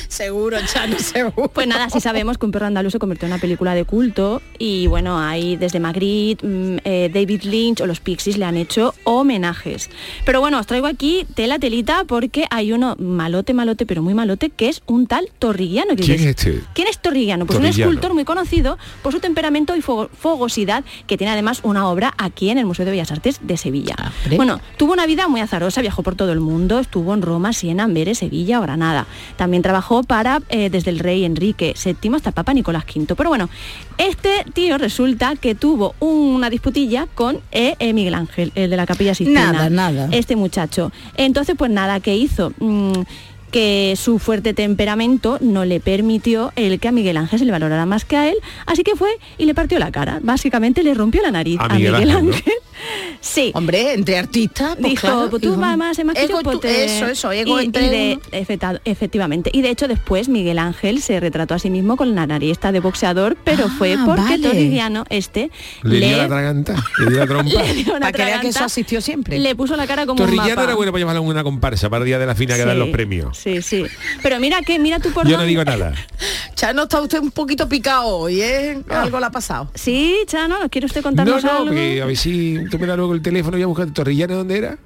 [0.08, 1.48] Seguro, Chano, seguro.
[1.50, 4.42] Pues nada, sí sabemos que Un perro andaluz se convirtió en una película de culto
[4.60, 8.94] y bueno, ahí desde Magritte, mm, eh, David Lynch o los Pixies le han hecho
[9.06, 9.90] homenajes.
[10.26, 14.52] Pero bueno, os traigo aquí tela telita porque hay uno malote, malote, pero muy malote,
[14.52, 15.96] que es un tal Torriguiano.
[15.96, 16.62] que ¿Quién es este?
[16.76, 17.46] ¿Quién es Torriguiano?
[17.48, 17.90] Pues un Torrillano.
[17.92, 22.50] escultor muy conocido por su temperamento y fo- fogosidad, que tiene además una obra aquí
[22.52, 23.96] en el Museo de Bellas Artes de Sevilla.
[24.36, 27.84] Bueno, tuvo una vida muy azarosa, viajó por todo el mundo, estuvo en Roma, Siena,
[27.84, 29.08] Amberes, Sevilla o Granada.
[29.36, 33.16] También trabajó para eh, desde el rey Enrique VII hasta el Papa Nicolás V.
[33.16, 33.50] Pero bueno,
[33.98, 38.86] este tío resulta que tuvo una disputilla con eh, eh, Miguel Ángel, el de la
[38.86, 39.52] Capilla Sistina.
[39.52, 40.10] Nada, nada.
[40.12, 40.92] Este muchacho.
[41.16, 42.54] Entonces, pues nada, ¿qué hizo?
[42.60, 43.02] Mm,
[43.54, 47.86] que su fuerte temperamento no le permitió el que a Miguel Ángel se le valorara
[47.86, 50.20] más que a él, así que fue y le partió la cara.
[50.24, 52.73] Básicamente le rompió la nariz A a Miguel Miguel, Ángel, ¿no?
[53.22, 53.52] Sí.
[53.56, 55.58] Hombre, entre artistas, pues Dijo, claro, pues tú hijo.
[55.58, 58.14] más más más que Ego yo, pues tú- eso, eso, ego y- y entre de-
[58.22, 58.22] uno.
[58.32, 59.50] efecta- efectivamente.
[59.54, 62.72] Y de hecho después Miguel Ángel se retrató a sí mismo con la nariz esta
[62.72, 64.48] de boxeador, pero fue porque Ah, vale.
[64.48, 65.50] Torridiano este
[65.84, 67.64] Le dio le, la traganta, le dio la trompa.
[67.64, 69.40] dio Para que vea que eso traganta, asistió siempre.
[69.40, 70.64] le puso la cara como un Torrillano mapa.
[70.64, 72.74] era bueno para llevarlo en una comparsa para el día de la final que dan
[72.76, 73.38] Sí, los premios.
[73.38, 73.84] Sí, sí.
[74.22, 75.94] Pero mira que, mira tú por Yo no dónde- digo nada.
[76.56, 78.82] Chano, está usted un poquito picado hoy, ¿eh?
[78.90, 79.70] Algo le ha pasado.
[79.74, 81.66] Sí, Chano, ¿no quiere usted No, contarnos no, algo?
[81.66, 84.36] porque a ver si tú me das luego el teléfono y voy a buscar Torrillano
[84.36, 84.78] dónde era.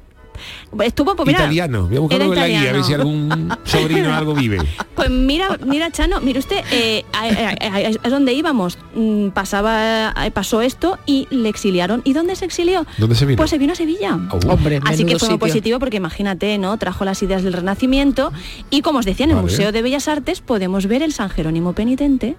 [0.83, 1.87] Estuvo, pues mira, italiano.
[1.87, 4.59] Voy a buscarlo en la guía a ver si algún sobrino algo vive.
[4.95, 8.77] Pues mira, mira Chano, mire usted, eh, a- a- a- es donde íbamos.
[8.95, 12.01] Mm, Pasaba, eh, pasó esto y le exiliaron.
[12.03, 12.85] ¿Y dónde se exilió?
[12.97, 13.37] ¿Dónde se vino?
[13.37, 14.17] Pues se vino a Sevilla.
[14.31, 14.39] Oh.
[14.51, 16.77] Hombre, Así que fue muy positivo porque imagínate, ¿no?
[16.77, 18.31] Trajo las ideas del Renacimiento
[18.69, 19.49] y como os decía, en el Vale.
[19.49, 22.35] Museo de Bellas Artes podemos ver el San Jerónimo Penitente,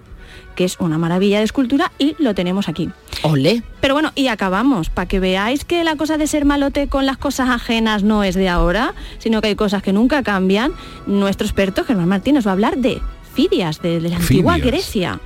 [0.55, 2.89] que es una maravilla de escultura y lo tenemos aquí.
[3.23, 3.63] Ole.
[3.81, 7.17] Pero bueno, y acabamos, para que veáis que la cosa de ser malote con las
[7.17, 10.73] cosas ajenas no es de ahora, sino que hay cosas que nunca cambian.
[11.07, 13.01] Nuestro experto Germán Martínez va a hablar de
[13.33, 14.67] Fidias, de, de la antigua Fidias.
[14.67, 15.21] Grecia.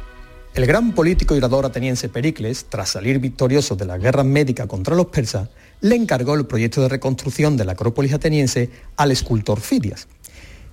[0.54, 4.96] El gran político y orador ateniense Pericles, tras salir victorioso de la guerra médica contra
[4.96, 5.50] los persas,
[5.82, 10.08] le encargó el proyecto de reconstrucción de la Acrópolis ateniense al escultor Fidias.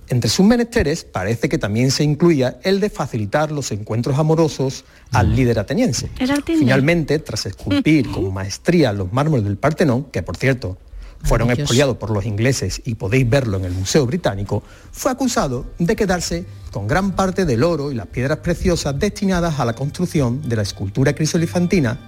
[0.07, 5.35] Entre sus menesteres parece que también se incluía el de facilitar los encuentros amorosos al
[5.35, 6.09] líder ateniense.
[6.45, 10.77] Finalmente, tras esculpir con maestría los mármoles del Partenón, que por cierto
[11.23, 15.95] fueron expoliados por los ingleses y podéis verlo en el Museo Británico, fue acusado de
[15.95, 20.55] quedarse con gran parte del oro y las piedras preciosas destinadas a la construcción de
[20.55, 21.99] la escultura crisolifantina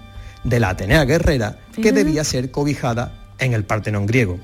[0.44, 4.40] de la Atenea guerrera que debía ser cobijada en el Partenón griego.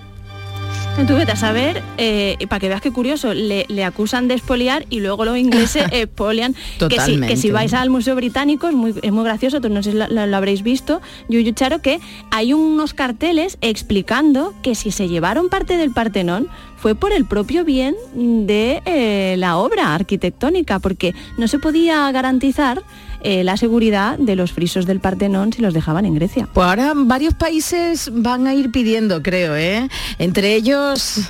[1.07, 4.85] Tú vete a saber, eh, para que veas qué curioso, le, le acusan de expoliar
[4.91, 6.53] y luego los ingleses expolian.
[6.87, 9.81] Que si, que si vais al Museo Británico es muy, es muy gracioso, tú no
[9.81, 14.75] sé si lo, lo- lo habréis visto, Yuyu Charo, que hay unos carteles explicando que
[14.75, 16.47] si se llevaron parte del Partenón
[16.77, 22.83] fue por el propio bien de eh, la obra arquitectónica, porque no se podía garantizar
[23.21, 26.47] eh, la seguridad de los frisos del Partenón si los dejaban en Grecia.
[26.53, 29.89] Pues ahora varios países van a ir pidiendo, creo, ¿eh?
[30.17, 31.21] Entre ellos,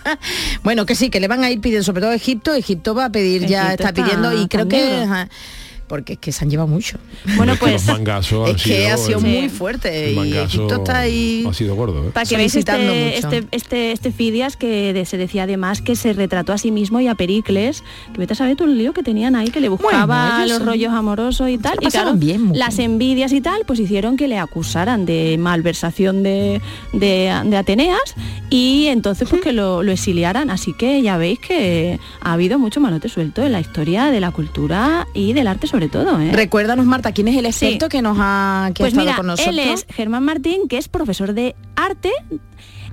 [0.62, 2.54] bueno, que sí, que le van a ir pidiendo, sobre todo Egipto.
[2.54, 5.02] Egipto va a pedir ya, Egipto está está pidiendo y creo que...
[5.02, 5.28] ajá,
[5.88, 6.98] porque es que se han llevado mucho.
[7.36, 10.36] Bueno, Es que pues los mangazos han Es que ha sido el- muy fuerte y
[10.36, 11.44] Egipto está ahí...
[11.48, 12.10] Ha sido gordo, ¿eh?
[12.12, 16.12] Para que veáis este, este, este, este Fidias que de- se decía además que se
[16.12, 17.82] retrató a sí mismo y a Pericles,
[18.12, 20.58] que vete a saber tú el lío que tenían ahí, que le buscaba Bueno, los
[20.58, 21.78] son- rollos amorosos y tal.
[21.80, 22.92] Y claro, bien, las bien.
[22.92, 26.60] envidias y tal, pues hicieron que le acusaran de malversación de,
[26.92, 28.14] de, de Ateneas
[28.50, 30.50] y entonces pues que lo, lo exiliaran.
[30.50, 34.30] Así que ya veis que ha habido mucho malote suelto en la historia de la
[34.30, 36.20] cultura y del arte sobre todo.
[36.20, 36.32] ¿eh?
[36.32, 39.26] Recuérdanos, Marta, ¿quién es el experto que nos ha, que ha Pues estado mira, con
[39.28, 39.54] nosotros?
[39.54, 42.10] él es Germán Martín, que es profesor de arte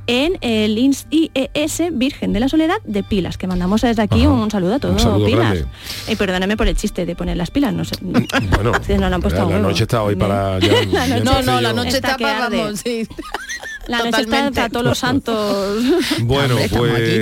[0.07, 4.29] en el INS IES Virgen de la Soledad de Pilas, que mandamos desde aquí Ajá.
[4.29, 5.39] un saludo a todos, saludo Pilas.
[5.55, 5.65] grande.
[6.07, 7.95] Eh, perdóname por el chiste de poner las pilas, no sé.
[8.01, 10.59] Bueno, no lo han puesto a la noche está hoy para...
[10.59, 13.07] ya- La ya noche- No, no, la noche Está para, vamos, sí.
[13.87, 15.83] La noche está para todos los santos.
[16.21, 16.71] Bueno, pues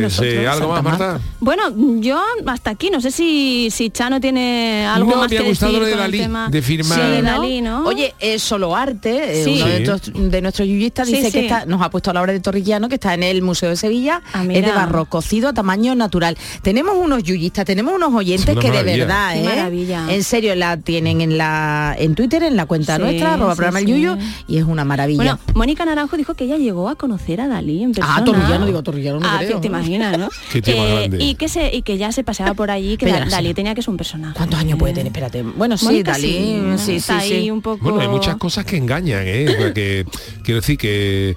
[0.01, 1.19] nosotros, eh, algo más, Marta.
[1.39, 1.63] Bueno,
[1.99, 5.47] yo hasta aquí, no sé si, si Chano tiene algo No, más me ha que
[5.49, 6.49] gustado decir lo de con el Dalí, tema.
[6.49, 6.99] de firmar.
[6.99, 7.31] Sí, ¿no?
[7.31, 7.85] Dalí, ¿no?
[7.85, 9.41] Oye, es solo arte.
[9.41, 9.55] eh, Sí.
[9.57, 9.83] Uno de, Sí.
[9.83, 11.31] nuestros, de nuestros yuyistas Sí, dice sí.
[11.33, 13.69] que está, nos ha puesto a la obra de Torrillano, que está en el Museo
[13.69, 14.21] de Sevilla.
[14.33, 16.37] Ah, es de barro cocido a tamaño natural.
[16.61, 19.43] Tenemos unos yuyistas, tenemos unos oyentes que de verdad, ¿eh?
[19.43, 20.05] maravilla.
[20.09, 23.57] En serio, la tienen en la en Twitter, en la cuenta Sí, nuestra, arroba sí,
[23.57, 25.17] programa el yuyo, y es una maravilla.
[25.17, 28.15] Bueno, Mónica Naranjo dijo que ella llegó a conocer a Dalí en persona.
[28.17, 29.59] Ah, Torrillano, digo, Torrillano no Ah, creo.
[29.61, 30.29] te imaginas, ¿no?
[30.51, 31.17] Qué tío más grande.
[31.23, 33.81] y que se y que ya se paseaba por allí, que ya Dalí tenía que
[33.81, 34.35] ser un personaje.
[34.35, 35.07] ¿Cuántos años puede tener?
[35.07, 35.41] Espérate.
[35.43, 37.33] Bueno, sí, Mónica Dalí, sí, sí, está sí.
[37.33, 37.83] ahí un poco.
[37.83, 39.55] Bueno, hay muchas cosas que engañan, ¿eh?
[39.57, 40.05] Porque,
[40.43, 41.35] quiero decir que...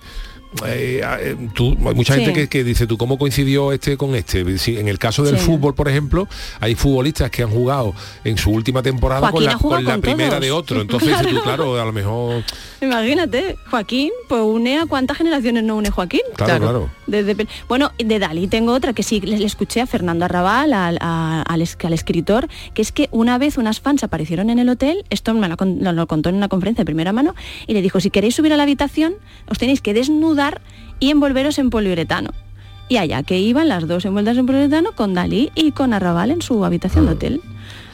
[0.66, 2.20] eh, eh, tú, hay mucha Sí.
[2.24, 5.38] gente que, que dice tú cómo coincidió este con este Si en el caso del
[5.38, 5.44] Sí.
[5.44, 6.28] fútbol por ejemplo
[6.60, 7.94] hay futbolistas que han jugado
[8.24, 10.40] en su última temporada Joaquín con la, ha jugado con la con primera todos.
[10.42, 11.42] de otro entonces tú Claro.
[11.42, 12.42] claro a lo mejor
[12.80, 16.20] Imagínate, Joaquín, pues une a cuántas generaciones no une Joaquín.
[16.36, 17.34] claro claro, Desde
[17.68, 21.42] bueno, de Dalí tengo otra que sí, le, le escuché a Fernando Arrabal, al, a-
[21.42, 25.04] al es- al escritor, que es que una vez unas fans aparecieron en el hotel,
[25.10, 27.34] esto me lo, con- lo- lo contó en una conferencia de primera mano,
[27.66, 29.14] y le dijo, si queréis subir a la habitación,
[29.48, 30.45] os tenéis que desnudar
[31.00, 32.30] y envolveros en poliuretano.
[32.88, 36.40] Y allá que iban las dos envueltas en poliuretano con Dalí y con Arrabal en
[36.42, 37.40] su habitación de hotel.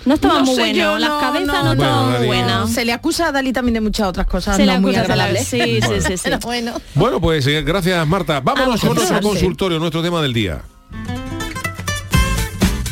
[0.05, 2.19] No estaba No muy bueno, yo, las no, cabezas no, no, estaban no.
[2.19, 2.73] muy Bueno, buenas.
[2.73, 4.99] Se le acusa a Dalí también de muchas otras cosas Se le no muy le-
[4.99, 5.47] agradables.
[5.47, 6.31] sí, sí, sí, sí.
[6.43, 6.73] Bueno.
[6.95, 10.63] bueno pues eh, gracias Marta vámonos Vamos a con nuestro consultorio nuestro tema del día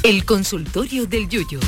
[0.02, 1.58] El consultorio del Yuyo.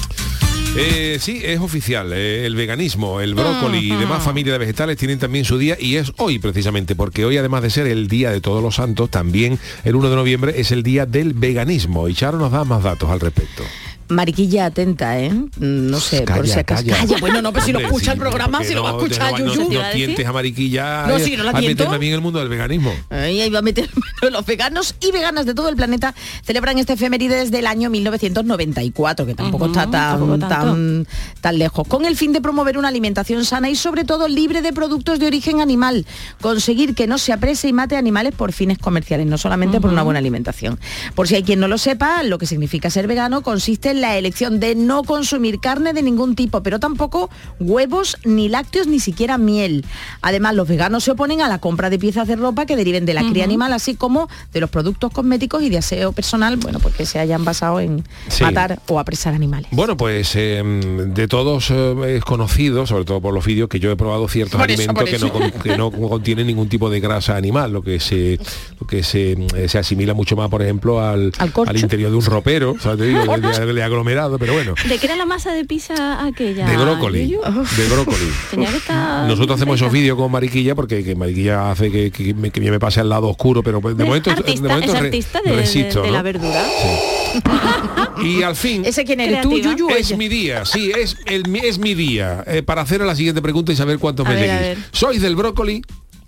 [0.74, 2.12] Eh, sí, es oficial.
[2.14, 5.96] eh, el veganismo, el brócoli y demás familias de vegetales tienen también su día y
[5.96, 9.58] es hoy precisamente, porque hoy además de ser el Día de Todos los Santos, también
[9.84, 12.08] el 1 de noviembre es el Día del Veganismo.
[12.08, 13.64] Y Charo nos da más datos al respecto.
[14.12, 15.32] Mariquilla atenta, ¿eh?
[15.58, 16.84] No sé, por si acaso.
[16.86, 17.16] calla.
[17.20, 19.32] Bueno, no, pero si lo escucha sí, el programa, si lo va a no, escuchar
[19.32, 19.72] no, no, Yuyu.
[19.72, 22.38] No, tientes a mariquilla No, sí, no la a meterme a mí en el mundo
[22.38, 22.92] del veganismo.
[23.10, 23.88] Ahí ahí va a meter
[24.30, 29.26] los veganos y veganas de todo el planeta celebran este efeméride desde el año 1994,
[29.26, 30.54] que tampoco está tan, tampoco tanto.
[30.54, 31.06] tan,
[31.40, 34.72] tan lejos, con el fin de promover una alimentación sana y sobre todo libre de
[34.72, 36.06] productos de origen animal,
[36.40, 40.02] conseguir que no se aprese y mate animales por fines comerciales, no solamente por una
[40.02, 40.78] buena alimentación.
[41.14, 44.18] Por si hay quien no lo sepa, lo que significa ser vegano consiste en la
[44.18, 49.38] elección de no consumir carne de ningún tipo, pero tampoco huevos, ni lácteos, ni siquiera
[49.38, 49.84] miel.
[50.20, 53.14] Además, los veganos se oponen a la compra de piezas de ropa que deriven de
[53.14, 56.94] la cría animal, así como de los productos cosméticos y de aseo personal, bueno, pues
[56.94, 58.44] que se hayan basado en Sí.
[58.44, 59.70] matar o apresar animales.
[59.72, 63.90] Bueno, pues eh, de todos eh, es conocido, sobre todo por los vídeos, que yo
[63.90, 65.32] he probado ciertos Por alimentos que no,
[65.62, 68.38] que no contienen ningún tipo de grasa animal, lo que se
[68.80, 72.24] lo que se, eh, se asimila mucho más, por ejemplo, al, al, interior de un
[72.24, 75.26] ropero, o sea, te digo, de, de- de aglomerado, pero bueno, ¿De qué era la
[75.26, 76.66] masa de pizza aquella?
[76.68, 78.26] de brócoli, de brócoli.
[78.50, 79.26] Tenía que estar...
[79.28, 82.70] Nosotros hacemos esos vídeos con Mariquilla porque que Mariquilla hace que, que me, que yo
[82.72, 85.50] me pase al lado oscuro, pero de momento, artista, de momento es re- artista de,
[85.50, 86.12] de- resisto, de ¿no?
[86.14, 86.64] la verdura.
[88.22, 88.84] Y al fin...
[88.84, 89.58] ¿Ese quién eres tú.
[89.58, 89.88] Yuyu?
[89.90, 90.16] Es ella?
[90.16, 92.44] mi día, sí, es, el, mi- es mi día.
[92.46, 94.86] eh, para hacer la siguiente pregunta y saber cuántos A me ver, seguís.
[94.92, 95.82] ¿Sois del brócoli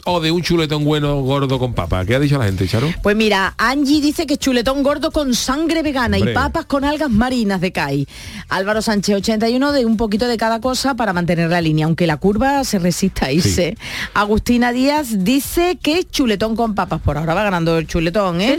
[0.07, 2.05] o de un chuletón bueno gordo con papa?
[2.05, 2.92] ¿Qué ha dicho la gente, Charo?
[3.02, 6.32] Pues mira, Angie dice que es chuletón gordo con sangre vegana Hombre.
[6.32, 8.07] y papas con algas marinas de CAI.
[8.48, 12.16] Álvaro Sánchez 81 de un poquito de cada cosa para mantener la línea, aunque la
[12.16, 13.76] curva se resista a irse.
[14.14, 17.00] Agustina Díaz dice que es chuletón con papas.
[17.00, 18.59] Por ahora va ganando el chuletón, ¿eh?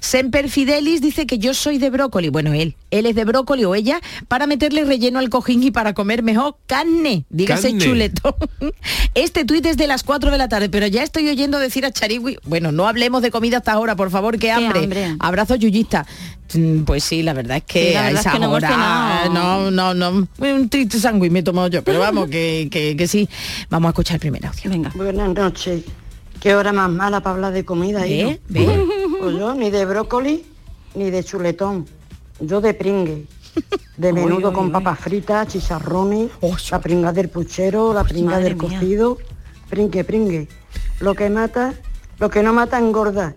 [0.00, 2.28] Semper Fidelis dice que yo soy de brócoli.
[2.30, 2.74] Bueno, él.
[2.90, 6.56] Él es de brócoli o ella para meterle relleno al cojín y para comer mejor
[6.66, 7.24] carne.
[7.30, 7.84] Dígase Carne.
[7.84, 8.34] chuletón.
[9.14, 11.90] Este tuit es de las 4 de la tarde, pero ya estoy oyendo decir a
[11.92, 14.80] Charigui, bueno, no hablemos de comida hasta ahora, por favor, qué hambre.
[14.84, 15.16] hambre.
[15.18, 16.06] Abrazo yuyista.
[16.54, 19.94] Mm, Pues sí, la verdad es que a esa es que no hora, no, no,
[19.94, 23.28] no, un triste sándwich me he tomado yo, pero vamos, que, que, que sí.
[23.70, 24.70] Vamos a escuchar el primer audio.
[24.70, 24.92] Venga.
[24.94, 25.82] Buenas noches.
[26.40, 28.08] Qué hora más mala para hablar de comida, ¿Ve?
[28.08, 28.30] hijo.
[28.48, 28.84] ¿Ve?
[29.20, 30.44] Pues yo ni de brócoli
[30.94, 31.86] ni de chuletón.
[32.40, 33.24] Yo de pringue.
[33.96, 34.70] De menudo uy, con uy.
[34.72, 36.30] papas fritas, chicharrones,
[36.70, 38.78] la pringa del puchero, la pringa madre del mía.
[38.78, 39.18] cocido.
[39.68, 40.48] Pringue, pringue.
[41.00, 41.74] Lo que mata,
[42.18, 43.34] lo que no mata engorda.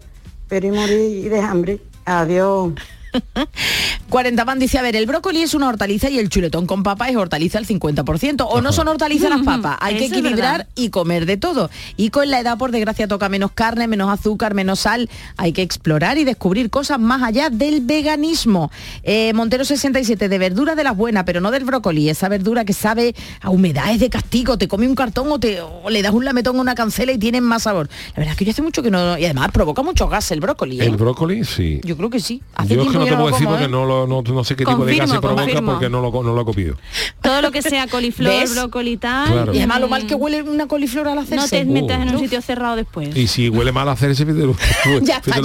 [0.47, 1.81] Pero y morir de hambre.
[2.05, 2.73] Adiós.
[4.09, 7.09] 40 man dice, a ver, el brócoli es una hortaliza y el chuletón con papa
[7.09, 8.45] es hortaliza al 50%.
[8.49, 11.69] O no son hortalizas las papas, hay que Eso equilibrar y comer de todo.
[11.97, 15.09] Y con la edad, por desgracia, toca menos carne, menos azúcar, menos sal.
[15.37, 18.71] Hay que explorar y descubrir cosas más allá del veganismo.
[19.03, 22.09] Eh, Montero 67, de verdura de las buenas, pero no del brócoli.
[22.09, 25.61] Esa verdura que sabe a humedad, es de castigo, te come un cartón o, te,
[25.61, 27.89] o le das un lametón a una cancela y tienen más sabor.
[28.09, 29.17] La verdad es que yo hace mucho que no...
[29.17, 30.81] Y además provoca mucho gas el brócoli.
[30.81, 30.85] ¿eh?
[30.85, 31.79] El brócoli, sí.
[31.83, 32.41] Yo creo que sí.
[32.55, 33.69] Hace Yo es no te yo puedo decir como, porque ¿eh?
[33.69, 35.71] no, lo- no, no sé qué tipo de gas se Confirmo, provoca confirmo.
[35.71, 36.75] porque no lo, no lo he comido.
[37.21, 38.53] Todo lo que sea coliflor, ¿Ves?
[38.53, 39.31] brócoli y tal.
[39.31, 39.53] Claro.
[39.53, 41.35] Y además lo mal que huele una coliflor al hacerse.
[41.37, 42.21] No te metas en un Uf.
[42.21, 43.15] sitio cerrado después.
[43.15, 44.55] Y si huele mal hacerse, fíjate lo-
[45.01, 45.39] Ya está.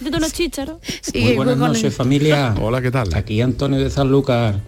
[0.00, 0.78] De unos chícharos.
[1.14, 2.54] Muy buenas noches familia.
[2.60, 3.12] Hola, ¿qué tal?
[3.14, 4.60] Aquí Antonio de Sanlúcar.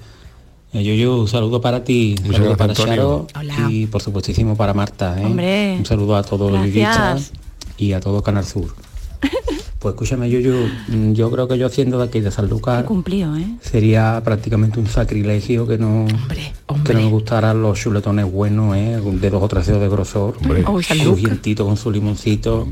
[0.74, 3.26] Eh, Yuyu, un saludo para ti, un saludo para Antonio.
[3.34, 5.20] Charo y por supuestísimo para Marta.
[5.20, 5.26] ¿eh?
[5.26, 5.76] Hombre.
[5.78, 6.66] Un saludo a todos los
[7.78, 8.74] y a todo Canal Sur.
[9.82, 10.54] Pues escúchame Yuyu,
[10.86, 13.56] mm, yo creo que yo haciendo de aquí de Sanlúcar Cumplido, ¿eh?
[13.60, 16.06] sería prácticamente un sacrilegio que no,
[16.84, 19.00] que no me gustaran los chuletones buenos, ¿eh?
[19.02, 20.84] de dos o tres dedos de grosor, Sanlúcar.
[21.02, 22.68] crujientito con su limoncito.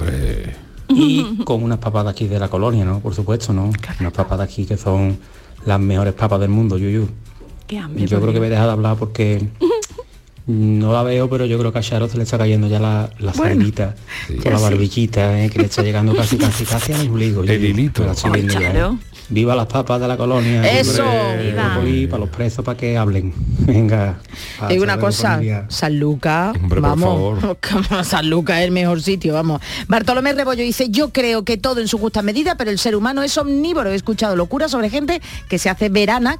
[0.88, 3.00] Y con unas papas de aquí de la colonia, ¿no?
[3.00, 3.70] Por supuesto, ¿no?
[4.00, 5.18] Unas papas de aquí que son
[5.66, 7.08] las mejores papas del mundo, Yuyu.
[7.66, 8.06] Qué hambre.
[8.06, 9.48] Yo creo que me he dejado de hablar porque
[10.50, 13.10] no la veo, pero yo creo que a Charo se le está cayendo ya la,
[13.18, 13.64] la Bueno,
[14.42, 14.64] con la sí.
[14.64, 15.50] barbillita, ¿eh?
[15.50, 17.42] que le está llegando casi casi casi al ombligo.
[17.42, 18.04] El hilito.
[18.32, 18.98] Ay, Charo.
[19.32, 20.68] Viva las papas de la colonia.
[20.80, 21.04] Eso.
[21.40, 22.08] Viva.
[22.10, 23.32] para los presos para que hablen.
[23.60, 24.18] Venga.
[24.68, 25.40] Digo una cosa.
[25.68, 27.38] San Lucas, Hombre, por vamos,
[28.02, 29.60] San Lucas es el mejor sitio, vamos.
[29.86, 33.22] Bartolomé Rebollo dice, yo creo que todo en su justa medida, pero el ser humano
[33.22, 33.90] es omnívoro.
[33.90, 36.38] He escuchado locuras sobre gente que se hace verana,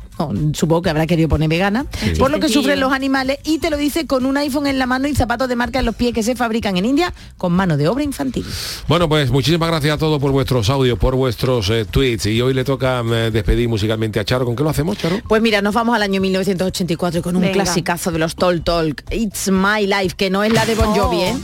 [0.52, 2.18] supongo que habrá querido poner vegana, Sí.
[2.18, 4.86] por lo que sufren los animales y te lo dice con un iPhone en la
[4.86, 7.76] mano y zapatos de marca en los pies que se fabrican en India con mano
[7.76, 8.44] de obra infantil.
[8.88, 12.26] Bueno, pues muchísimas gracias a todos por vuestros audios, por vuestros eh, tweets.
[12.26, 14.44] Y hoy le toca eh, despedir musicalmente a Charo.
[14.44, 15.20] ¿Con qué lo hacemos, Charo?
[15.28, 17.54] Pues mira, nos vamos al año 1984 con un Venga.
[17.54, 21.16] clasicazo de los Tall Talk, It's My Life, que no es la de Bon Jovi,
[21.16, 21.22] Oh.
[21.22, 21.36] ¿eh?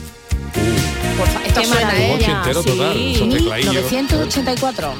[1.47, 2.19] Esto suena, ¿eh?
[2.19, 3.13] total, sí.
[3.15, 3.73] esos tecladillos.
[3.91, 4.93] 1984.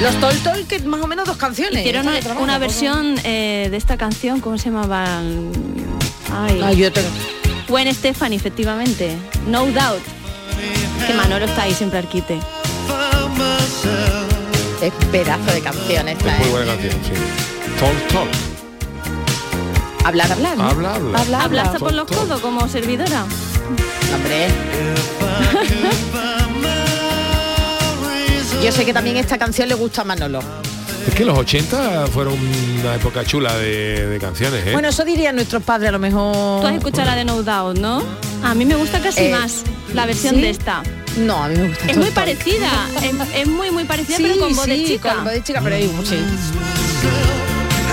[0.00, 1.80] Los Tol Tol, que más o menos dos canciones.
[1.80, 2.06] Hicieron
[2.40, 5.22] una, versión eh, de esta canción, ¿cómo se llamaba?
[6.32, 7.08] Ay, Ay, yo tengo-
[7.68, 9.16] Gwen Stefani, efectivamente.
[9.46, 10.02] No Doubt.
[11.06, 12.38] Que Manolo está ahí siempre arquite.
[14.80, 16.50] Es pedazo de canción esta, Es muy ¿eh?
[16.50, 17.12] buena canción, sí.
[17.78, 18.28] Talk, talk.
[20.04, 20.64] Hablar, hablar, ¿no?
[20.64, 21.18] Habla, habla.
[21.20, 21.78] Habla, ¿Hablaste habla.
[21.78, 23.24] por los codos como servidora?
[24.14, 24.48] Hombre.
[28.64, 30.40] Yo sé que también esta canción le gusta a Manolo.
[31.08, 32.38] Es que los 80 fueron
[32.80, 34.72] una época chula de, de canciones, ¿eh?
[34.72, 36.60] Bueno, eso dirían nuestros padres a lo mejor.
[36.60, 38.02] Tú has escuchado la de No Doubt, ¿no?
[38.44, 40.42] A mí me gusta casi Eh, más la versión ¿sí?
[40.42, 40.82] de esta.
[41.18, 41.86] No, a mí me gusta.
[41.90, 42.70] Es muy parecida,
[43.02, 45.14] es, es muy muy parecida, Sí, pero con voz de chica.
[45.14, 46.18] con voz de chica, pero hay- sí.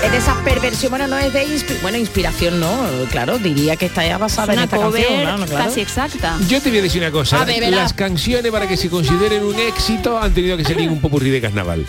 [0.04, 2.74] Es de esas perversión, bueno, no es de inspi- bueno, inspiración, no,
[3.10, 5.64] claro, diría que está ya basada Es en esta cover canción, claro.
[5.66, 6.38] casi exacta.
[6.48, 7.42] Yo te voy a decir una cosa.
[7.42, 7.76] A ver, verá.
[7.76, 11.42] Las canciones para que se consideren un éxito han tenido que salir un popurrí de
[11.42, 11.84] carnaval.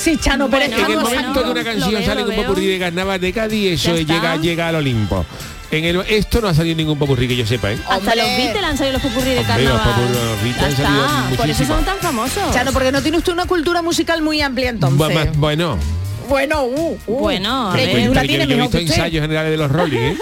[0.00, 2.66] Sí, Chano, pero Bueno, en el a- momento que una canción veo, sale un popurrí
[2.66, 5.26] de carnaval de Cádiz, eso llega, llega al Olimpo.
[5.70, 7.78] En el, esto no ha salido ningún popurrí que yo sepa, ¿eh?
[7.82, 8.16] Hasta Hombre.
[8.16, 9.94] los Beatles han salido los popurrí de Hombre, los carnaval.
[9.94, 12.54] popurrí, los Beatles han salido por eso son tan famosos.
[12.54, 14.98] Chano, porque no tiene usted una cultura musical muy amplia entonces.
[15.36, 15.78] Bueno,
[16.28, 17.18] Bueno, uh, uh.
[17.18, 17.90] Bueno, a ver.
[17.92, 18.20] pero yo,
[18.54, 20.16] he visto ensayos generales de los Rolling, ¿eh?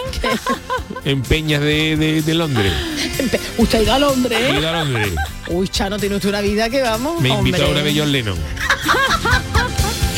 [1.05, 2.73] en peñas de, de- de Londres.
[3.59, 4.39] Usted ha ido a Londres.
[4.43, 5.13] He ido a Londres.
[5.49, 7.21] Uy, Chano, tiene usted una vida que vamos.
[7.23, 7.73] Me invitó hombre.
[7.73, 8.39] una vez John Lennon.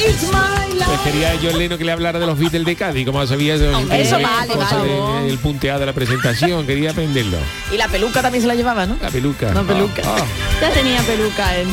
[0.08, 0.84] It's my life.
[0.86, 3.76] Pues quería John Lennon que le hablara de los Beatles de Cádiz, como sabía eso,
[3.76, 4.90] Hombre, eso vale, cosa vale.
[4.92, 7.36] de- el punteado de la presentación, quería aprenderlo.
[7.72, 8.96] Y la peluca también se la llevaba, ¿no?
[9.00, 9.52] La peluca.
[9.52, 10.02] No, peluca.
[10.04, 10.24] Ah.
[10.60, 11.68] Ya tenía peluca él.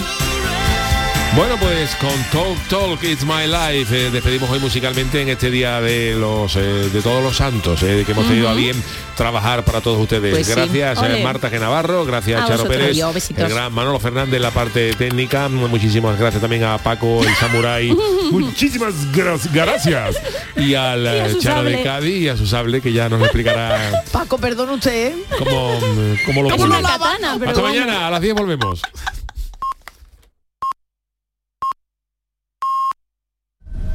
[1.35, 5.79] Bueno, pues con Talk Talk It's My Life eh, despedimos hoy musicalmente en este día
[5.81, 6.59] de los eh,
[6.91, 8.75] de todos los santos, eh, que hemos tenido a bien
[9.15, 10.33] trabajar para todos ustedes.
[10.33, 11.23] Pues gracias Ole.
[11.23, 11.59] Marta G.
[11.59, 12.65] Navarro, gracias A Charo.
[12.67, 13.43] Pérez, besitos.
[13.43, 17.95] el gran Manolo Fernández en la parte técnica, muchísimas gracias también a Paco el Samurai,
[18.31, 20.15] muchísimas gra- gracias
[20.55, 21.83] y al Y a Charo de.
[21.83, 25.79] Cádiz y a su sable que ya nos explicará Paco, perdón usted, cómo,
[26.25, 28.81] cómo lo Es una katana, pero Hasta mañana, a las 10 volvemos.